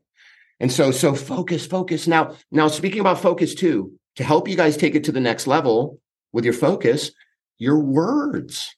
And 0.59 0.71
so, 0.71 0.91
so 0.91 1.13
focus, 1.13 1.67
focus. 1.67 2.07
Now, 2.07 2.35
now 2.51 2.67
speaking 2.67 3.01
about 3.01 3.21
focus 3.21 3.53
too, 3.53 3.93
to 4.15 4.23
help 4.23 4.47
you 4.47 4.55
guys 4.55 4.77
take 4.77 4.95
it 4.95 5.03
to 5.03 5.11
the 5.11 5.19
next 5.19 5.45
level 5.45 5.99
with 6.31 6.45
your 6.45 6.53
focus, 6.53 7.11
your 7.57 7.79
words. 7.79 8.75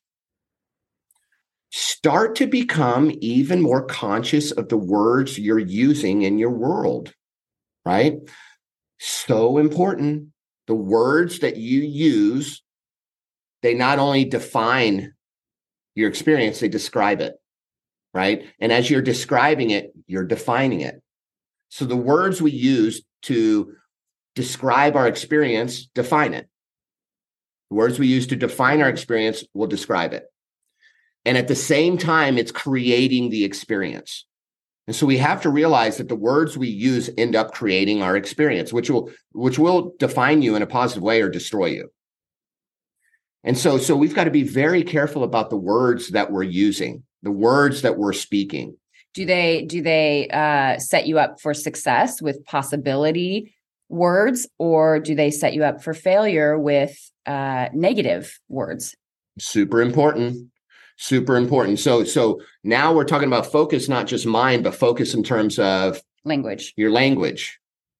Start 1.71 2.35
to 2.37 2.47
become 2.47 3.11
even 3.21 3.61
more 3.61 3.85
conscious 3.85 4.51
of 4.51 4.69
the 4.69 4.77
words 4.77 5.37
you're 5.37 5.59
using 5.59 6.23
in 6.23 6.39
your 6.39 6.49
world, 6.49 7.13
right? 7.85 8.15
So 8.97 9.59
important. 9.59 10.29
The 10.69 10.75
words 10.75 11.39
that 11.39 11.57
you 11.57 11.81
use, 11.81 12.61
they 13.63 13.73
not 13.73 13.97
only 13.97 14.23
define 14.23 15.13
your 15.95 16.07
experience, 16.07 16.59
they 16.59 16.69
describe 16.69 17.21
it, 17.21 17.33
right? 18.13 18.45
And 18.59 18.71
as 18.71 18.87
you're 18.87 19.01
describing 19.01 19.71
it, 19.71 19.91
you're 20.05 20.25
defining 20.25 20.81
it. 20.81 21.01
So 21.69 21.85
the 21.85 21.97
words 21.97 22.39
we 22.39 22.51
use 22.51 23.01
to 23.23 23.73
describe 24.35 24.95
our 24.95 25.07
experience 25.07 25.87
define 25.95 26.35
it. 26.35 26.47
The 27.71 27.75
words 27.75 27.97
we 27.97 28.05
use 28.05 28.27
to 28.27 28.35
define 28.35 28.79
our 28.83 28.89
experience 28.89 29.43
will 29.55 29.65
describe 29.65 30.13
it. 30.13 30.25
And 31.25 31.35
at 31.35 31.47
the 31.47 31.55
same 31.55 31.97
time, 31.97 32.37
it's 32.37 32.51
creating 32.51 33.31
the 33.31 33.43
experience. 33.43 34.27
And 34.89 34.95
so 34.95 35.05
we 35.05 35.17
have 35.17 35.39
to 35.43 35.51
realize 35.51 35.97
that 35.97 36.07
the 36.07 36.15
words 36.15 36.57
we 36.57 36.67
use 36.67 37.11
end 37.15 37.35
up 37.35 37.53
creating 37.53 38.01
our 38.01 38.17
experience, 38.17 38.73
which 38.73 38.89
will 38.89 39.11
which 39.33 39.59
will 39.59 39.93
define 39.99 40.41
you 40.41 40.55
in 40.55 40.63
a 40.63 40.65
positive 40.65 41.03
way 41.03 41.21
or 41.21 41.29
destroy 41.29 41.67
you. 41.67 41.91
And 43.43 43.55
so 43.55 43.77
so 43.77 43.95
we've 43.95 44.15
got 44.15 44.23
to 44.23 44.31
be 44.31 44.41
very 44.41 44.81
careful 44.81 45.23
about 45.23 45.51
the 45.51 45.57
words 45.57 46.09
that 46.09 46.31
we're 46.31 46.41
using, 46.41 47.03
the 47.21 47.29
words 47.29 47.83
that 47.83 47.99
we're 47.99 48.13
speaking. 48.13 48.77
Do 49.13 49.27
they 49.27 49.63
do 49.65 49.83
they 49.83 50.27
uh, 50.29 50.79
set 50.79 51.05
you 51.05 51.19
up 51.19 51.39
for 51.39 51.53
success 51.53 52.19
with 52.19 52.43
possibility 52.45 53.53
words, 53.89 54.47
or 54.57 54.99
do 54.99 55.13
they 55.13 55.29
set 55.29 55.53
you 55.53 55.63
up 55.63 55.83
for 55.83 55.93
failure 55.93 56.57
with 56.57 56.97
uh, 57.27 57.67
negative 57.75 58.39
words? 58.47 58.95
Super 59.37 59.83
important. 59.83 60.49
Super 61.01 61.37
important. 61.37 61.79
So 61.79 62.03
so 62.03 62.41
now 62.65 62.93
we're 62.93 63.05
talking 63.05 63.29
about 63.29 63.49
focus, 63.49 63.87
not 63.87 64.05
just 64.05 64.25
mind, 64.25 64.65
but 64.65 64.75
focus 64.75 65.13
in 65.13 65.23
terms 65.23 65.57
of 65.57 66.01
Language. 66.25 66.73
your 66.75 66.91
language. 66.91 67.57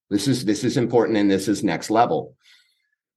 This 0.10 0.28
is 0.28 0.44
this 0.44 0.66
is 0.66 0.76
important 0.76 1.18
and 1.18 1.32
this 1.32 1.48
is 1.48 1.64
next 1.64 1.90
level. 1.90 2.36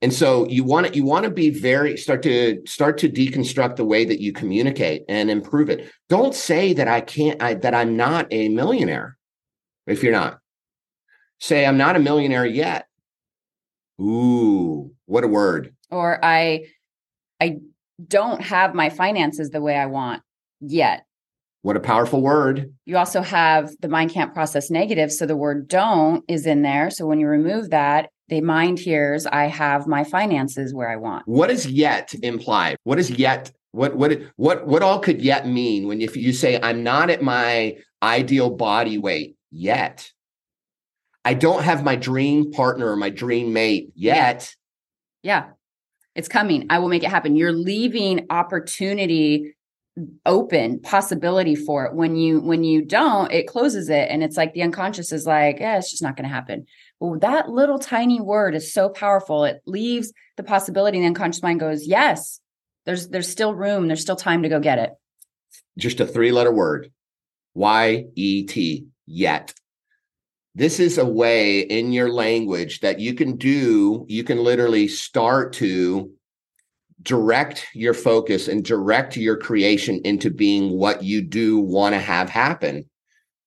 And 0.00 0.14
so 0.14 0.46
you 0.46 0.62
want 0.62 0.86
to 0.86 0.94
you 0.94 1.04
want 1.04 1.24
to 1.24 1.32
be 1.32 1.50
very 1.50 1.96
start 1.96 2.22
to 2.22 2.62
start 2.64 2.96
to 2.98 3.08
deconstruct 3.08 3.74
the 3.74 3.84
way 3.84 4.04
that 4.04 4.20
you 4.20 4.32
communicate 4.32 5.02
and 5.08 5.28
improve 5.28 5.68
it. 5.68 5.90
Don't 6.08 6.32
say 6.34 6.72
that 6.74 6.86
I 6.86 7.00
can't 7.00 7.42
I, 7.42 7.54
that 7.54 7.74
I'm 7.74 7.96
not 7.96 8.28
a 8.30 8.50
millionaire 8.50 9.18
if 9.88 10.04
you're 10.04 10.12
not. 10.12 10.38
Say 11.40 11.66
I'm 11.66 11.76
not 11.76 11.96
a 11.96 11.98
millionaire 11.98 12.46
yet. 12.46 12.86
Ooh, 14.00 14.92
what 15.06 15.24
a 15.24 15.28
word. 15.28 15.74
Or 15.90 16.24
I 16.24 16.66
I 17.40 17.58
don't 18.08 18.42
have 18.42 18.74
my 18.74 18.90
finances 18.90 19.50
the 19.50 19.60
way 19.60 19.76
I 19.76 19.86
want 19.86 20.22
yet. 20.60 21.04
What 21.62 21.76
a 21.76 21.80
powerful 21.80 22.20
word. 22.20 22.74
You 22.86 22.96
also 22.96 23.22
have 23.22 23.70
the 23.80 23.88
mind 23.88 24.10
can't 24.10 24.34
process 24.34 24.68
negative. 24.68 25.12
So 25.12 25.26
the 25.26 25.36
word 25.36 25.68
don't 25.68 26.24
is 26.26 26.44
in 26.44 26.62
there. 26.62 26.90
So 26.90 27.06
when 27.06 27.20
you 27.20 27.28
remove 27.28 27.70
that, 27.70 28.10
the 28.28 28.40
mind 28.40 28.80
hears, 28.80 29.26
I 29.26 29.44
have 29.46 29.86
my 29.86 30.02
finances 30.02 30.74
where 30.74 30.90
I 30.90 30.96
want. 30.96 31.28
What 31.28 31.48
does 31.48 31.66
yet 31.66 32.14
imply? 32.22 32.76
What 32.82 32.98
is 32.98 33.10
yet? 33.10 33.52
What 33.70 33.94
what 33.96 34.20
what 34.36 34.66
what 34.66 34.82
all 34.82 34.98
could 34.98 35.22
yet 35.22 35.46
mean 35.46 35.86
when 35.86 36.00
if 36.00 36.16
you 36.16 36.32
say 36.32 36.60
I'm 36.60 36.82
not 36.82 37.10
at 37.10 37.22
my 37.22 37.76
ideal 38.02 38.50
body 38.50 38.98
weight 38.98 39.36
yet? 39.50 40.10
I 41.24 41.34
don't 41.34 41.62
have 41.62 41.84
my 41.84 41.94
dream 41.94 42.50
partner 42.50 42.90
or 42.90 42.96
my 42.96 43.10
dream 43.10 43.52
mate 43.52 43.92
yet. 43.94 44.54
Yeah. 45.22 45.50
It's 46.14 46.28
coming. 46.28 46.66
I 46.70 46.78
will 46.78 46.88
make 46.88 47.02
it 47.02 47.10
happen. 47.10 47.36
You're 47.36 47.52
leaving 47.52 48.26
opportunity 48.30 49.54
open 50.24 50.80
possibility 50.80 51.54
for 51.54 51.84
it 51.84 51.94
when 51.94 52.16
you 52.16 52.40
when 52.40 52.64
you 52.64 52.82
don't 52.82 53.30
it 53.30 53.46
closes 53.46 53.90
it 53.90 54.08
and 54.08 54.22
it's 54.22 54.38
like 54.38 54.54
the 54.54 54.62
unconscious 54.62 55.12
is 55.12 55.26
like 55.26 55.60
yeah 55.60 55.76
it's 55.76 55.90
just 55.90 56.02
not 56.02 56.16
going 56.16 56.26
to 56.26 56.34
happen 56.34 56.64
well 56.98 57.18
that 57.18 57.50
little 57.50 57.78
tiny 57.78 58.18
word 58.18 58.54
is 58.54 58.72
so 58.72 58.88
powerful 58.88 59.44
it 59.44 59.60
leaves 59.66 60.10
the 60.38 60.42
possibility 60.42 60.96
and 60.96 61.04
the 61.04 61.08
unconscious 61.08 61.42
mind 61.42 61.60
goes 61.60 61.86
yes 61.86 62.40
there's 62.86 63.08
there's 63.08 63.28
still 63.28 63.54
room 63.54 63.86
there's 63.86 64.00
still 64.00 64.16
time 64.16 64.42
to 64.42 64.48
go 64.48 64.58
get 64.58 64.78
it 64.78 64.92
just 65.76 66.00
a 66.00 66.06
three 66.06 66.32
letter 66.32 66.50
word 66.50 66.90
Y 67.54 68.06
E 68.14 68.44
T, 68.44 68.86
yet. 69.06 69.54
This 70.54 70.80
is 70.80 70.98
a 70.98 71.06
way 71.06 71.60
in 71.60 71.92
your 71.92 72.10
language 72.10 72.80
that 72.80 73.00
you 73.00 73.14
can 73.14 73.36
do, 73.36 74.04
you 74.08 74.22
can 74.22 74.38
literally 74.38 74.86
start 74.86 75.54
to 75.54 76.12
direct 77.00 77.66
your 77.74 77.94
focus 77.94 78.48
and 78.48 78.64
direct 78.64 79.16
your 79.16 79.36
creation 79.36 80.00
into 80.04 80.30
being 80.30 80.78
what 80.78 81.02
you 81.02 81.22
do 81.22 81.58
want 81.58 81.94
to 81.94 81.98
have 81.98 82.28
happen. 82.28 82.88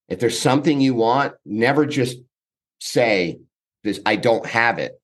If 0.09 0.19
there's 0.19 0.39
something 0.39 0.81
you 0.81 0.93
want, 0.93 1.33
never 1.45 1.85
just 1.85 2.17
say 2.79 3.39
this, 3.83 3.99
I 4.05 4.15
don't 4.17 4.45
have 4.45 4.79
it. 4.79 4.99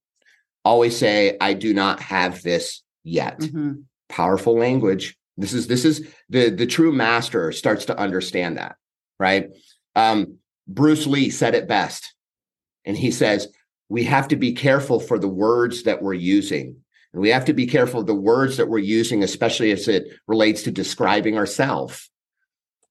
Always 0.65 0.97
say, 0.97 1.37
I 1.39 1.53
do 1.53 1.73
not 1.73 1.99
have 2.01 2.41
this 2.43 2.83
yet. 3.03 3.39
Mm-hmm. 3.39 3.73
Powerful 4.09 4.57
language. 4.57 5.17
This 5.37 5.53
is 5.53 5.67
this 5.67 5.85
is 5.85 6.05
the 6.29 6.49
the 6.49 6.67
true 6.67 6.91
master 6.91 7.51
starts 7.51 7.85
to 7.85 7.97
understand 7.97 8.57
that, 8.57 8.75
right? 9.17 9.49
Um, 9.95 10.37
Bruce 10.73 11.05
Lee 11.07 11.29
said 11.29 11.55
it 11.55 11.67
best. 11.67 12.13
And 12.85 12.97
he 12.97 13.11
says, 13.11 13.47
we 13.89 14.03
have 14.05 14.27
to 14.29 14.35
be 14.35 14.53
careful 14.53 14.99
for 14.99 15.19
the 15.19 15.27
words 15.27 15.83
that 15.83 16.01
we're 16.01 16.13
using. 16.13 16.77
And 17.13 17.21
we 17.21 17.29
have 17.29 17.45
to 17.45 17.53
be 17.53 17.67
careful 17.67 18.01
of 18.01 18.07
the 18.07 18.15
words 18.15 18.57
that 18.57 18.69
we're 18.69 18.79
using, 18.79 19.21
especially 19.21 19.71
as 19.71 19.87
it 19.87 20.07
relates 20.27 20.63
to 20.63 20.71
describing 20.71 21.37
ourselves. 21.37 22.09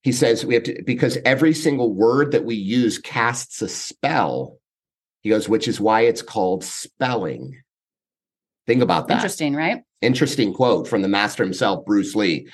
He 0.02 0.12
says 0.12 0.44
we 0.44 0.54
have 0.54 0.62
to, 0.64 0.82
because 0.84 1.18
every 1.24 1.54
single 1.54 1.92
word 1.92 2.32
that 2.32 2.44
we 2.44 2.54
use 2.54 2.98
casts 2.98 3.62
a 3.62 3.68
spell. 3.68 4.58
He 5.22 5.30
goes, 5.30 5.48
which 5.48 5.68
is 5.68 5.80
why 5.80 6.02
it's 6.02 6.22
called 6.22 6.64
spelling. 6.64 7.60
Think 8.66 8.82
about 8.82 9.08
that. 9.08 9.14
Interesting, 9.14 9.54
right? 9.54 9.82
Interesting 10.00 10.52
quote 10.52 10.86
from 10.86 11.02
the 11.02 11.08
master 11.08 11.42
himself, 11.42 11.84
Bruce 11.84 12.14
Lee. 12.14 12.48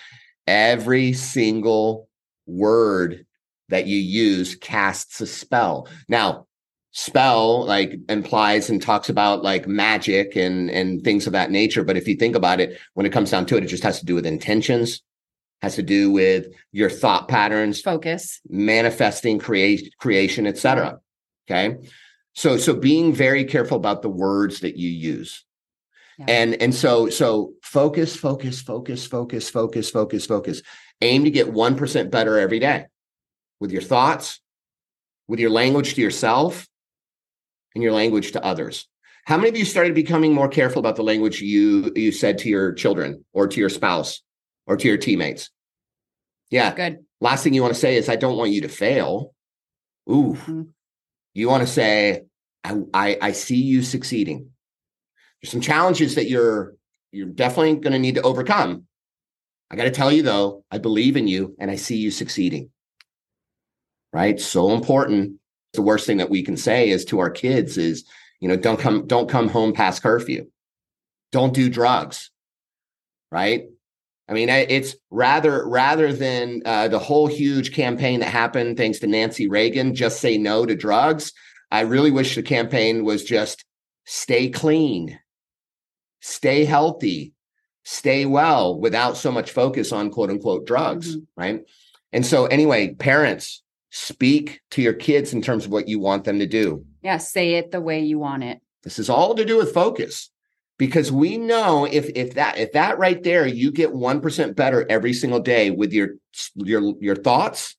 Every 0.47 1.13
single 1.13 2.09
word 2.47 3.26
that 3.69 3.87
you 3.87 3.99
use 3.99 4.55
casts 4.57 5.21
a 5.21 5.27
spell. 5.27 5.89
Now, 6.09 6.47
spell 6.93 7.67
like 7.67 7.99
implies 8.09 8.71
and 8.71 8.81
talks 8.81 9.09
about 9.09 9.43
like 9.43 9.67
magic 9.67 10.35
and 10.35 10.71
and 10.71 11.05
things 11.05 11.27
of 11.27 11.35
that 11.35 11.51
nature 11.51 11.85
but 11.85 11.95
if 11.95 12.09
you 12.09 12.17
think 12.17 12.35
about 12.35 12.59
it 12.59 12.79
when 12.95 13.05
it 13.05 13.13
comes 13.13 13.31
down 13.31 13.45
to 13.45 13.55
it 13.55 13.63
it 13.63 13.67
just 13.67 13.83
has 13.83 14.01
to 14.01 14.07
do 14.07 14.15
with 14.15 14.25
intentions 14.25 15.03
has 15.61 15.75
to 15.75 15.83
do 15.83 16.11
with 16.11 16.47
your 16.73 16.89
thought 16.89 17.29
patterns 17.29 17.83
focus. 17.83 18.41
manifesting 18.49 19.39
create 19.39 19.93
creation 19.99 20.47
etc 20.47 20.99
okay? 21.49 21.77
So 22.35 22.57
so 22.57 22.75
being 22.75 23.13
very 23.13 23.45
careful 23.45 23.77
about 23.77 24.03
the 24.03 24.09
words 24.09 24.61
that 24.61 24.77
you 24.77 24.91
use. 24.91 25.45
Yeah. 26.19 26.27
and 26.29 26.63
and 26.63 26.75
so 26.75 27.09
so 27.11 27.53
focus 27.63 28.17
focus 28.17 28.61
focus 28.61 29.07
focus 29.07 29.51
focus 29.51 29.91
focus 29.91 30.27
focus. 30.27 30.63
Aim 31.03 31.25
to 31.25 31.31
get 31.31 31.53
1% 31.53 32.11
better 32.11 32.39
every 32.39 32.59
day 32.59 32.87
with 33.61 33.71
your 33.71 33.83
thoughts 33.83 34.41
with 35.29 35.41
your 35.41 35.51
language 35.51 35.95
to 35.95 36.01
yourself 36.01 36.69
and 37.75 37.83
your 37.83 37.93
language 37.93 38.33
to 38.33 38.45
others. 38.45 38.89
How 39.25 39.37
many 39.37 39.49
of 39.49 39.57
you 39.57 39.65
started 39.65 39.95
becoming 39.95 40.33
more 40.33 40.49
careful 40.49 40.79
about 40.79 40.97
the 40.97 41.03
language 41.03 41.41
you 41.41 41.93
you 41.97 42.13
said 42.13 42.39
to 42.39 42.49
your 42.49 42.73
children 42.73 43.25
or 43.33 43.49
to 43.49 43.61
your 43.61 43.69
spouse 43.69 44.23
or 44.67 44.77
to 44.77 44.87
your 44.89 44.99
teammates? 44.99 45.51
Yeah. 46.51 46.73
Good. 46.75 46.99
Last 47.21 47.43
thing 47.43 47.55
you 47.55 47.63
want 47.63 47.75
to 47.75 47.81
say 47.81 47.97
is 47.97 48.09
I 48.09 48.17
don't 48.17 48.37
want 48.37 48.53
you 48.53 48.61
to 48.63 48.69
fail. 48.69 49.35
Ooh. 50.09 50.35
Mm-hmm. 50.35 50.63
You 51.35 51.49
want 51.49 51.63
to 51.63 51.67
say 51.67 52.23
I, 52.63 52.77
I 52.95 53.19
I 53.21 53.33
see 53.33 53.61
you 53.61 53.83
succeeding. 53.83 54.51
There's 55.43 55.51
some 55.51 55.61
challenges 55.61 56.15
that 56.15 56.29
you're 56.29 56.75
you're 57.11 57.27
definitely 57.27 57.77
going 57.77 57.93
to 57.93 57.99
need 57.99 58.15
to 58.15 58.23
overcome. 58.23 58.85
I 59.71 59.75
got 59.75 59.85
to 59.85 59.91
tell 59.91 60.13
you 60.13 60.23
though, 60.23 60.65
I 60.71 60.79
believe 60.79 61.17
in 61.17 61.27
you 61.27 61.57
and 61.59 61.69
I 61.69 61.75
see 61.75 61.97
you 61.97 62.13
succeeding. 62.13 62.71
Right? 64.13 64.41
So 64.41 64.73
important 64.73 65.39
the 65.75 65.83
worst 65.83 66.07
thing 66.07 66.17
that 66.17 66.31
we 66.31 66.43
can 66.43 66.57
say 66.57 66.89
is 66.89 67.05
to 67.07 67.19
our 67.19 67.31
kids 67.31 67.77
is, 67.77 68.05
you 68.41 68.49
know, 68.49 68.57
don't 68.57 68.81
come, 68.81 69.07
don't 69.07 69.29
come 69.29 69.49
home 69.49 69.73
past 69.73 70.03
curfew. 70.03 70.47
Don't 71.33 71.53
do 71.53 71.69
drugs. 71.69 72.31
Right. 73.31 73.67
I 74.29 74.33
mean, 74.33 74.49
it's 74.49 74.97
rather 75.11 75.69
rather 75.69 76.13
than 76.13 76.63
uh, 76.65 76.89
the 76.89 76.99
whole 76.99 77.29
huge 77.29 77.73
campaign 77.73 78.21
that 78.21 78.29
happened 78.29 78.77
thanks 78.77 78.99
to 79.01 79.07
Nancy 79.07 79.47
Reagan, 79.47 79.95
just 79.95 80.21
say 80.21 80.37
no 80.37 80.67
to 80.67 80.75
drugs. 80.75 81.33
I 81.71 81.81
really 81.83 82.11
wish 82.11 82.35
the 82.35 82.43
campaign 82.43 83.05
was 83.05 83.23
just 83.23 83.65
stay 84.05 84.49
clean, 84.49 85.19
stay 86.21 86.65
healthy, 86.65 87.35
stay 87.85 88.27
well 88.27 88.79
without 88.79 89.17
so 89.17 89.31
much 89.31 89.53
focus 89.53 89.93
on 89.93 90.11
quote 90.11 90.31
unquote 90.31 90.67
drugs. 90.67 91.17
Mm-hmm. 91.17 91.41
Right. 91.41 91.61
And 92.13 92.27
so, 92.27 92.47
anyway, 92.47 92.95
parents, 92.95 93.63
speak 93.97 94.61
to 94.71 94.83
your 94.83 94.93
kids 94.93 95.33
in 95.33 95.41
terms 95.41 95.65
of 95.65 95.73
what 95.73 95.89
you 95.89 95.99
want 95.99 96.25
them 96.25 96.39
to 96.39 96.47
do. 96.47 96.85
Yeah, 97.03 97.17
say 97.17 97.55
it 97.55 97.71
the 97.71 97.81
way 97.81 98.01
you 98.01 98.19
want 98.19 98.45
it. 98.45 98.61
This 98.83 98.99
is 98.99 99.09
all 99.09 99.35
to 99.35 99.45
do 99.45 99.57
with 99.57 99.73
focus 99.73 100.31
because 100.79 101.11
we 101.11 101.39
know 101.39 101.87
if 101.87 102.11
if 102.15 102.35
that 102.35 102.59
if 102.59 102.73
that 102.73 102.99
right 102.99 103.23
there 103.23 103.47
you 103.47 103.73
get 103.73 103.91
1% 103.91 104.55
better 104.55 104.85
every 104.91 105.15
single 105.15 105.41
day 105.41 105.71
with 105.71 105.93
your 105.93 106.11
your 106.57 106.95
your 107.01 107.17
thoughts, 107.17 107.75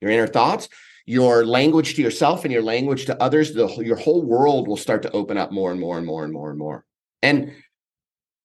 your 0.00 0.10
inner 0.10 0.26
thoughts, 0.26 0.68
your 1.04 1.44
language 1.44 1.94
to 1.94 2.02
yourself 2.02 2.44
and 2.44 2.52
your 2.52 2.62
language 2.62 3.04
to 3.06 3.22
others, 3.22 3.52
the 3.52 3.68
your 3.84 3.96
whole 3.96 4.22
world 4.22 4.66
will 4.66 4.78
start 4.78 5.02
to 5.02 5.12
open 5.12 5.36
up 5.36 5.52
more 5.52 5.70
and 5.70 5.80
more 5.80 5.98
and 5.98 6.06
more 6.06 6.24
and 6.24 6.32
more 6.32 6.48
and 6.48 6.58
more. 6.58 6.86
And 7.22 7.52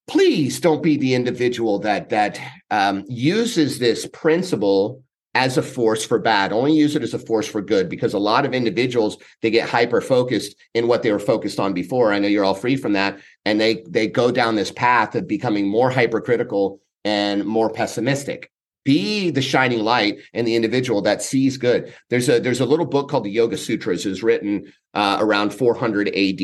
please 0.07 0.59
don't 0.59 0.83
be 0.83 0.97
the 0.97 1.15
individual 1.15 1.79
that 1.79 2.09
that 2.09 2.39
um, 2.69 3.05
uses 3.07 3.79
this 3.79 4.05
principle 4.11 5.01
as 5.35 5.57
a 5.57 5.61
force 5.61 6.05
for 6.05 6.17
bad. 6.17 6.53
Only 6.53 6.73
use 6.73 6.95
it 6.95 7.03
as 7.03 7.13
a 7.13 7.19
force 7.19 7.45
for 7.45 7.61
good 7.61 7.89
because 7.89 8.13
a 8.13 8.19
lot 8.19 8.45
of 8.45 8.53
individuals 8.53 9.17
they 9.41 9.51
get 9.51 9.69
hyper 9.69 9.99
focused 9.99 10.55
in 10.73 10.87
what 10.87 11.03
they 11.03 11.11
were 11.11 11.19
focused 11.19 11.59
on 11.59 11.73
before. 11.73 12.11
I 12.11 12.19
know 12.19 12.29
you're 12.29 12.45
all 12.45 12.55
free 12.55 12.77
from 12.77 12.93
that, 12.93 13.19
and 13.43 13.59
they 13.59 13.83
they 13.87 14.07
go 14.07 14.31
down 14.31 14.55
this 14.55 14.71
path 14.71 15.13
of 15.13 15.27
becoming 15.27 15.67
more 15.67 15.91
hypercritical 15.91 16.79
and 17.03 17.45
more 17.45 17.69
pessimistic. 17.69 18.49
Be 18.85 19.29
the 19.29 19.41
shining 19.41 19.79
light 19.79 20.19
and 20.33 20.47
the 20.47 20.55
individual 20.55 21.01
that 21.01 21.21
sees 21.21 21.57
good. 21.57 21.93
There's 22.09 22.29
a 22.29 22.39
there's 22.39 22.61
a 22.61 22.65
little 22.65 22.85
book 22.85 23.09
called 23.09 23.25
the 23.25 23.31
Yoga 23.31 23.57
Sutras. 23.57 24.05
is 24.05 24.23
written 24.23 24.71
uh, 24.93 25.17
around 25.19 25.53
400 25.53 26.07
AD 26.15 26.41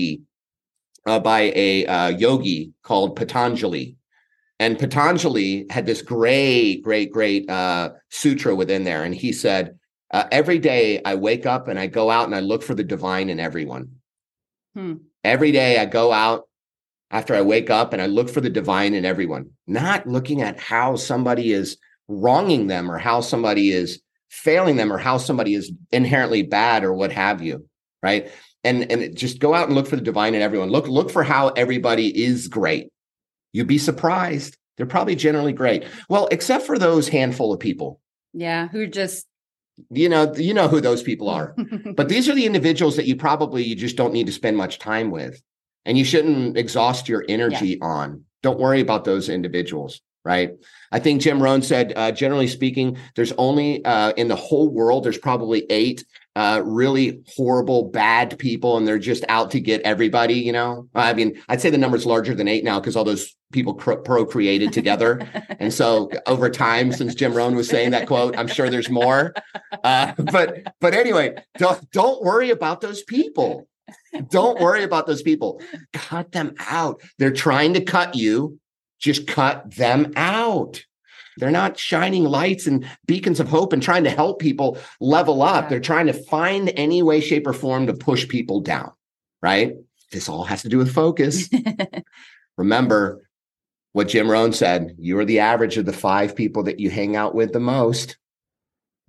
uh, 1.05 1.19
by 1.19 1.53
a 1.55 1.85
uh, 1.85 2.09
yogi 2.09 2.73
called 2.83 3.15
Patanjali. 3.15 3.95
And 4.61 4.77
Patanjali 4.77 5.65
had 5.71 5.87
this 5.87 6.03
great, 6.03 6.83
great, 6.83 7.11
great 7.11 7.49
uh, 7.49 7.93
sutra 8.09 8.53
within 8.53 8.83
there. 8.83 9.03
And 9.03 9.15
he 9.15 9.33
said, 9.33 9.79
uh, 10.11 10.25
Every 10.31 10.59
day 10.59 11.01
I 11.03 11.15
wake 11.15 11.47
up 11.47 11.67
and 11.67 11.79
I 11.79 11.87
go 11.87 12.11
out 12.11 12.25
and 12.25 12.35
I 12.35 12.41
look 12.41 12.61
for 12.61 12.75
the 12.75 12.83
divine 12.83 13.31
in 13.31 13.39
everyone. 13.39 13.89
Hmm. 14.75 14.97
Every 15.23 15.51
day 15.51 15.79
I 15.79 15.87
go 15.87 16.13
out 16.13 16.47
after 17.09 17.33
I 17.33 17.41
wake 17.41 17.71
up 17.71 17.91
and 17.91 18.03
I 18.03 18.05
look 18.05 18.29
for 18.29 18.39
the 18.39 18.51
divine 18.51 18.93
in 18.93 19.03
everyone, 19.03 19.49
not 19.65 20.05
looking 20.05 20.43
at 20.43 20.59
how 20.59 20.95
somebody 20.95 21.53
is 21.53 21.77
wronging 22.07 22.67
them 22.67 22.91
or 22.91 22.99
how 22.99 23.21
somebody 23.21 23.71
is 23.71 23.99
failing 24.29 24.75
them 24.75 24.93
or 24.93 24.99
how 24.99 25.17
somebody 25.17 25.55
is 25.55 25.71
inherently 25.91 26.43
bad 26.43 26.83
or 26.83 26.93
what 26.93 27.11
have 27.11 27.41
you. 27.41 27.67
Right. 28.03 28.29
And 28.63 28.91
and 28.91 29.17
just 29.17 29.39
go 29.39 29.55
out 29.55 29.69
and 29.69 29.75
look 29.75 29.87
for 29.87 29.95
the 29.95 30.03
divine 30.03 30.35
in 30.35 30.43
everyone. 30.43 30.69
Look, 30.69 30.87
look 30.87 31.09
for 31.09 31.23
how 31.23 31.47
everybody 31.47 32.25
is 32.25 32.47
great 32.47 32.91
You'd 33.53 33.67
be 33.67 33.77
surprised. 33.77 34.57
They're 34.77 34.85
probably 34.85 35.15
generally 35.15 35.53
great. 35.53 35.85
Well, 36.09 36.27
except 36.31 36.65
for 36.65 36.79
those 36.79 37.07
handful 37.07 37.53
of 37.53 37.59
people. 37.59 37.99
Yeah, 38.33 38.67
who 38.69 38.87
just 38.87 39.27
you 39.89 40.09
know, 40.09 40.33
you 40.35 40.53
know 40.53 40.67
who 40.67 40.81
those 40.81 41.01
people 41.01 41.29
are. 41.29 41.55
but 41.95 42.09
these 42.09 42.29
are 42.29 42.35
the 42.35 42.45
individuals 42.45 42.95
that 42.95 43.05
you 43.05 43.15
probably 43.15 43.63
you 43.63 43.75
just 43.75 43.95
don't 43.95 44.13
need 44.13 44.27
to 44.27 44.33
spend 44.33 44.57
much 44.57 44.79
time 44.79 45.11
with. 45.11 45.41
And 45.85 45.97
you 45.97 46.05
shouldn't 46.05 46.57
exhaust 46.57 47.09
your 47.09 47.25
energy 47.27 47.79
yeah. 47.79 47.85
on. 47.85 48.23
Don't 48.43 48.59
worry 48.59 48.81
about 48.81 49.03
those 49.03 49.29
individuals 49.29 50.01
right? 50.23 50.51
I 50.91 50.99
think 50.99 51.21
Jim 51.21 51.41
Rohn 51.41 51.61
said, 51.61 51.93
uh, 51.95 52.11
generally 52.11 52.47
speaking, 52.47 52.97
there's 53.15 53.33
only 53.33 53.83
uh, 53.85 54.11
in 54.11 54.27
the 54.27 54.35
whole 54.35 54.69
world, 54.69 55.03
there's 55.03 55.17
probably 55.17 55.65
eight 55.69 56.05
uh, 56.35 56.61
really 56.63 57.21
horrible, 57.35 57.89
bad 57.89 58.37
people, 58.39 58.77
and 58.77 58.87
they're 58.87 58.99
just 58.99 59.25
out 59.27 59.51
to 59.51 59.59
get 59.59 59.81
everybody. 59.81 60.35
You 60.35 60.53
know, 60.53 60.87
I 60.95 61.13
mean, 61.13 61.41
I'd 61.49 61.61
say 61.61 61.69
the 61.69 61.77
number's 61.77 62.05
larger 62.05 62.33
than 62.33 62.47
eight 62.47 62.63
now 62.63 62.79
because 62.79 62.95
all 62.95 63.03
those 63.03 63.35
people 63.51 63.73
cr- 63.73 63.95
procreated 63.95 64.71
together, 64.71 65.27
and 65.59 65.73
so 65.73 66.09
over 66.27 66.49
time, 66.49 66.91
since 66.91 67.15
Jim 67.15 67.33
Rohn 67.33 67.55
was 67.55 67.67
saying 67.67 67.91
that 67.91 68.07
quote, 68.07 68.37
I'm 68.37 68.47
sure 68.47 68.69
there's 68.69 68.89
more. 68.89 69.33
Uh, 69.83 70.13
but 70.31 70.73
but 70.79 70.93
anyway, 70.93 71.35
don't 71.57 71.89
don't 71.91 72.23
worry 72.23 72.49
about 72.49 72.81
those 72.81 73.03
people. 73.03 73.67
Don't 74.29 74.59
worry 74.59 74.83
about 74.83 75.07
those 75.07 75.21
people. 75.21 75.61
Cut 75.93 76.31
them 76.31 76.55
out. 76.59 77.01
They're 77.17 77.31
trying 77.31 77.73
to 77.73 77.81
cut 77.81 78.15
you. 78.15 78.59
Just 78.99 79.27
cut 79.27 79.75
them 79.75 80.13
out. 80.15 80.83
They're 81.37 81.51
not 81.51 81.77
shining 81.77 82.25
lights 82.25 82.67
and 82.67 82.85
beacons 83.05 83.39
of 83.39 83.47
hope 83.47 83.73
and 83.73 83.81
trying 83.81 84.03
to 84.03 84.09
help 84.09 84.39
people 84.39 84.77
level 84.99 85.41
up. 85.41 85.65
Yeah. 85.65 85.69
They're 85.69 85.79
trying 85.79 86.07
to 86.07 86.13
find 86.13 86.71
any 86.75 87.01
way, 87.01 87.21
shape, 87.21 87.47
or 87.47 87.53
form 87.53 87.87
to 87.87 87.93
push 87.93 88.27
people 88.27 88.59
down, 88.59 88.91
right? 89.41 89.75
This 90.11 90.27
all 90.27 90.43
has 90.43 90.63
to 90.63 90.69
do 90.69 90.77
with 90.77 90.93
focus. 90.93 91.49
Remember 92.57 93.21
what 93.93 94.07
Jim 94.07 94.29
Rohn 94.29 94.53
said 94.53 94.95
you 94.99 95.17
are 95.19 95.25
the 95.25 95.39
average 95.39 95.77
of 95.77 95.85
the 95.85 95.93
five 95.93 96.35
people 96.35 96.63
that 96.63 96.79
you 96.79 96.89
hang 96.89 97.15
out 97.15 97.33
with 97.33 97.53
the 97.53 97.59
most. 97.59 98.17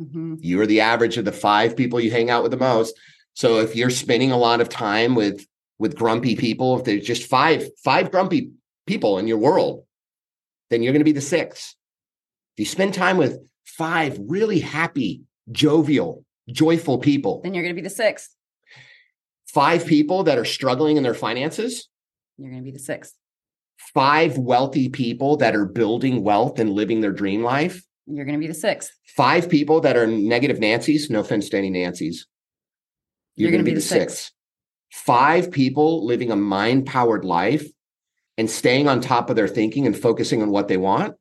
Mm-hmm. 0.00 0.36
You 0.40 0.60
are 0.60 0.66
the 0.66 0.80
average 0.80 1.16
of 1.16 1.24
the 1.24 1.32
five 1.32 1.76
people 1.76 2.00
you 2.00 2.10
hang 2.10 2.30
out 2.30 2.42
with 2.42 2.52
the 2.52 2.56
most. 2.56 2.98
So 3.34 3.60
if 3.60 3.76
you're 3.76 3.90
spending 3.90 4.32
a 4.32 4.38
lot 4.38 4.60
of 4.60 4.68
time 4.68 5.14
with 5.14 5.46
with 5.78 5.96
grumpy 5.96 6.36
people, 6.36 6.78
if 6.78 6.84
there's 6.84 7.04
just 7.04 7.28
five 7.28 7.68
five 7.82 8.10
grumpy 8.10 8.52
people 8.86 9.18
in 9.18 9.26
your 9.26 9.38
world, 9.38 9.84
then 10.70 10.82
you're 10.82 10.92
going 10.92 11.00
to 11.00 11.04
be 11.04 11.12
the 11.12 11.20
sixth. 11.20 11.74
If 12.54 12.60
you 12.60 12.64
spend 12.66 12.94
time 12.94 13.16
with 13.16 13.38
five 13.64 14.18
really 14.26 14.60
happy, 14.60 15.22
jovial, 15.50 16.24
joyful 16.48 16.98
people, 16.98 17.40
then 17.42 17.54
you're 17.54 17.62
going 17.62 17.74
to 17.74 17.80
be 17.80 17.86
the 17.86 17.94
sixth. 17.94 18.34
Five 19.46 19.86
people 19.86 20.24
that 20.24 20.38
are 20.38 20.44
struggling 20.44 20.96
in 20.96 21.02
their 21.02 21.14
finances, 21.14 21.88
you're 22.36 22.50
going 22.50 22.62
to 22.62 22.64
be 22.64 22.70
the 22.70 22.78
sixth. 22.78 23.14
Five 23.94 24.38
wealthy 24.38 24.88
people 24.88 25.36
that 25.38 25.54
are 25.54 25.66
building 25.66 26.22
wealth 26.22 26.58
and 26.58 26.70
living 26.70 27.00
their 27.00 27.12
dream 27.12 27.42
life, 27.42 27.82
you're 28.06 28.24
going 28.24 28.38
to 28.38 28.40
be 28.40 28.46
the 28.46 28.54
sixth. 28.54 28.92
Five 29.16 29.48
people 29.48 29.80
that 29.80 29.96
are 29.96 30.06
negative 30.06 30.58
Nancy's, 30.58 31.10
no 31.10 31.20
offense 31.20 31.48
to 31.50 31.58
any 31.58 31.70
Nancy's, 31.70 32.26
you're, 33.34 33.50
you're 33.50 33.52
going 33.52 33.64
to 33.64 33.70
be, 33.70 33.72
be 33.72 33.76
the 33.76 33.80
sixth. 33.80 34.16
sixth. 34.16 34.32
Five 34.90 35.50
people 35.50 36.04
living 36.04 36.30
a 36.30 36.36
mind 36.36 36.86
powered 36.86 37.24
life 37.24 37.66
and 38.36 38.50
staying 38.50 38.88
on 38.88 39.00
top 39.00 39.30
of 39.30 39.36
their 39.36 39.48
thinking 39.48 39.86
and 39.86 39.96
focusing 39.96 40.42
on 40.42 40.50
what 40.50 40.68
they 40.68 40.76
want, 40.76 41.14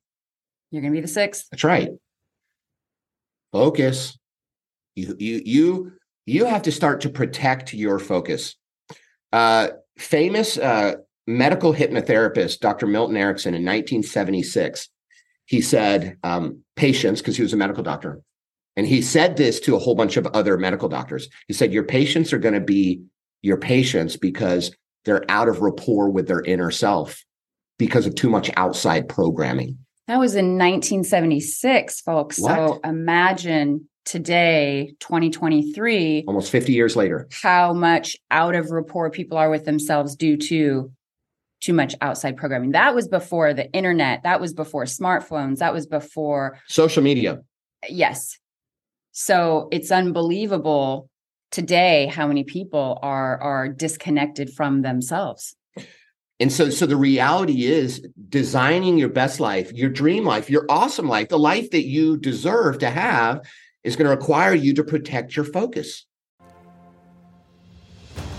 you're 0.72 0.82
going 0.82 0.94
to 0.94 0.98
be 0.98 1.02
the 1.02 1.08
sixth. 1.08 1.48
That's 1.52 1.64
right. 1.64 1.90
Focus. 3.52 4.18
You 4.96 5.16
you 5.20 5.42
you 5.46 5.92
you 6.26 6.46
have 6.46 6.64
to 6.64 6.72
start 6.72 7.02
to 7.02 7.10
protect 7.10 7.74
your 7.74 8.00
focus. 8.00 8.56
Uh, 9.32 9.70
famous 9.98 10.58
uh, 10.58 10.96
medical 11.28 11.74
hypnotherapist 11.74 12.60
Dr. 12.60 12.88
Milton 12.88 13.18
Erickson 13.18 13.54
in 13.54 13.62
1976, 13.62 14.90
he 15.46 15.62
said 15.62 16.18
um, 16.24 16.64
patients 16.76 17.22
because 17.22 17.36
he 17.36 17.44
was 17.44 17.54
a 17.54 17.58
medical 17.58 17.84
doctor, 17.84 18.22
and 18.76 18.88
he 18.88 19.02
said 19.02 19.38
this 19.38 19.60
to 19.62 19.76
a 19.76 19.80
whole 19.80 19.96
bunch 19.96 20.18
of 20.18 20.28
other 20.28 20.58
medical 20.58 20.90
doctors. 20.90 21.28
He 21.48 21.54
said 21.54 21.74
your 21.74 21.84
patients 21.84 22.34
are 22.34 22.40
going 22.40 22.54
to 22.54 22.62
be 22.62 23.02
your 23.42 23.58
patients 23.58 24.16
because 24.16 24.72
they're 25.04 25.30
out 25.30 25.50
of 25.50 25.62
rapport 25.62 26.10
with 26.10 26.28
their 26.28 26.42
inner 26.42 26.72
self 26.72 27.24
because 27.78 28.06
of 28.06 28.16
too 28.16 28.30
much 28.30 28.52
outside 28.56 29.10
programming. 29.10 29.78
That 30.12 30.20
was 30.20 30.36
in 30.36 30.58
1976, 30.58 32.02
folks. 32.02 32.38
What? 32.38 32.54
So 32.54 32.80
imagine 32.84 33.88
today, 34.04 34.94
2023, 35.00 36.26
almost 36.28 36.52
50 36.52 36.74
years 36.74 36.98
later, 36.98 37.30
how 37.32 37.72
much 37.72 38.18
out 38.30 38.54
of 38.54 38.72
rapport 38.72 39.10
people 39.10 39.38
are 39.38 39.50
with 39.50 39.64
themselves 39.64 40.18
due 40.18 40.36
to 40.36 40.92
too 41.62 41.74
much 41.74 41.96
outside 42.02 42.36
programming. 42.36 42.72
That 42.72 42.94
was 42.94 43.08
before 43.08 43.54
the 43.54 43.72
internet, 43.72 44.24
that 44.24 44.42
was 44.42 44.54
before 44.54 44.84
smartphones, 44.84 45.60
that 45.60 45.74
was 45.74 45.88
before 45.88 46.60
social 46.68 47.02
media. 47.02 47.40
Yes. 47.88 48.38
So 49.14 49.70
it's 49.72 49.92
unbelievable 49.92 51.08
today 51.52 52.08
how 52.08 52.28
many 52.28 52.44
people 52.44 53.00
are 53.02 53.42
are 53.42 53.70
disconnected 53.70 54.50
from 54.50 54.82
themselves 54.82 55.56
and 56.42 56.52
so 56.52 56.72
so 56.72 56.88
the 56.88 56.98
reality 56.98 57.66
is 57.66 58.06
designing 58.28 58.98
your 58.98 59.10
best 59.10 59.40
life 59.40 59.72
your 59.72 59.90
dream 59.90 60.26
life 60.26 60.50
your 60.50 60.66
awesome 60.68 61.08
life 61.08 61.30
the 61.30 61.40
life 61.40 61.70
that 61.70 61.86
you 61.86 62.18
deserve 62.18 62.80
to 62.80 62.90
have 62.90 63.40
is 63.84 63.96
going 63.96 64.06
to 64.06 64.16
require 64.16 64.54
you 64.54 64.74
to 64.76 64.84
protect 64.84 65.36
your 65.36 65.46
focus. 65.46 66.06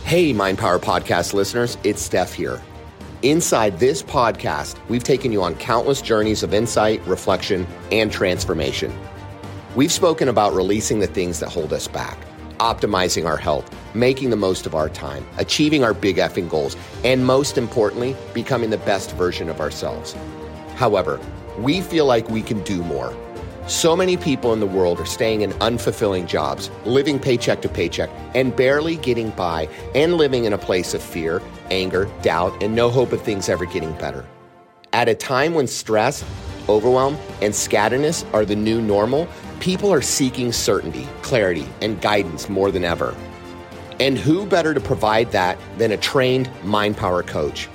Hey 0.04 0.32
mind 0.32 0.58
power 0.58 0.78
podcast 0.78 1.32
listeners 1.32 1.78
it's 1.84 2.02
steph 2.02 2.34
here. 2.34 2.60
Inside 3.22 3.78
this 3.78 4.02
podcast 4.02 4.76
we've 4.88 5.04
taken 5.04 5.30
you 5.30 5.42
on 5.42 5.54
countless 5.54 6.02
journeys 6.02 6.42
of 6.42 6.52
insight 6.52 7.00
reflection 7.06 7.66
and 7.92 8.10
transformation. 8.10 8.92
We've 9.76 9.92
spoken 9.92 10.28
about 10.28 10.52
releasing 10.52 10.98
the 10.98 11.06
things 11.06 11.38
that 11.40 11.48
hold 11.50 11.72
us 11.72 11.86
back 11.88 12.18
optimizing 12.62 13.26
our 13.26 13.36
health, 13.36 13.68
making 13.92 14.30
the 14.30 14.36
most 14.36 14.66
of 14.66 14.74
our 14.74 14.88
time, 14.88 15.26
achieving 15.36 15.82
our 15.82 15.92
big 15.92 16.16
effing 16.16 16.48
goals, 16.48 16.76
and 17.02 17.26
most 17.26 17.58
importantly, 17.58 18.16
becoming 18.32 18.70
the 18.70 18.78
best 18.78 19.10
version 19.16 19.48
of 19.48 19.60
ourselves. 19.60 20.14
However, 20.76 21.18
we 21.58 21.80
feel 21.80 22.06
like 22.06 22.30
we 22.30 22.40
can 22.40 22.62
do 22.62 22.84
more. 22.84 23.12
So 23.66 23.96
many 23.96 24.16
people 24.16 24.52
in 24.52 24.60
the 24.60 24.66
world 24.66 25.00
are 25.00 25.06
staying 25.06 25.42
in 25.42 25.50
unfulfilling 25.54 26.28
jobs, 26.28 26.70
living 26.84 27.18
paycheck 27.18 27.62
to 27.62 27.68
paycheck, 27.68 28.10
and 28.32 28.54
barely 28.54 28.94
getting 28.96 29.30
by, 29.30 29.68
and 29.96 30.14
living 30.14 30.44
in 30.44 30.52
a 30.52 30.58
place 30.58 30.94
of 30.94 31.02
fear, 31.02 31.42
anger, 31.72 32.08
doubt, 32.22 32.62
and 32.62 32.76
no 32.76 32.90
hope 32.90 33.12
of 33.12 33.22
things 33.22 33.48
ever 33.48 33.64
getting 33.64 33.92
better. 33.94 34.24
At 34.92 35.08
a 35.08 35.16
time 35.16 35.54
when 35.54 35.66
stress, 35.66 36.24
overwhelm, 36.68 37.16
and 37.40 37.54
scatterness 37.54 38.24
are 38.32 38.44
the 38.44 38.56
new 38.56 38.80
normal, 38.80 39.26
people 39.62 39.90
are 39.92 40.02
seeking 40.02 40.50
certainty, 40.50 41.06
clarity, 41.22 41.68
and 41.80 42.00
guidance 42.00 42.48
more 42.48 42.72
than 42.72 42.82
ever. 42.82 43.14
And 44.00 44.18
who 44.18 44.44
better 44.44 44.74
to 44.74 44.80
provide 44.80 45.30
that 45.30 45.56
than 45.78 45.92
a 45.92 45.96
trained 45.96 46.50
mind 46.64 46.96
power 46.96 47.22
coach? 47.22 47.68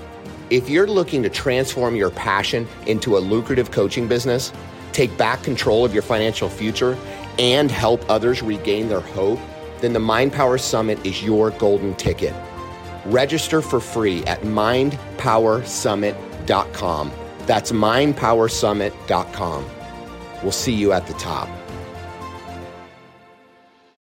If 0.49 0.69
you're 0.69 0.87
looking 0.87 1.23
to 1.23 1.29
transform 1.29 1.95
your 1.95 2.09
passion 2.09 2.67
into 2.87 3.15
a 3.15 3.19
lucrative 3.19 3.71
coaching 3.71 4.09
business, 4.09 4.51
take 4.91 5.17
back 5.17 5.43
control 5.43 5.85
of 5.85 5.93
your 5.93 6.03
financial 6.03 6.49
future, 6.49 6.97
and 7.39 7.71
help 7.71 8.03
others 8.09 8.43
regain 8.43 8.89
their 8.89 8.99
hope, 8.99 9.39
then 9.79 9.93
the 9.93 9.99
Mind 9.99 10.33
Power 10.33 10.57
Summit 10.57 10.99
is 11.05 11.23
your 11.23 11.51
golden 11.51 11.95
ticket. 11.95 12.33
Register 13.05 13.61
for 13.61 13.79
free 13.79 14.25
at 14.25 14.41
mindpowersummit.com. 14.41 17.11
That's 17.45 17.71
mindpowersummit.com. 17.71 19.65
We'll 20.43 20.51
see 20.51 20.73
you 20.73 20.91
at 20.91 21.07
the 21.07 21.13
top. 21.13 21.47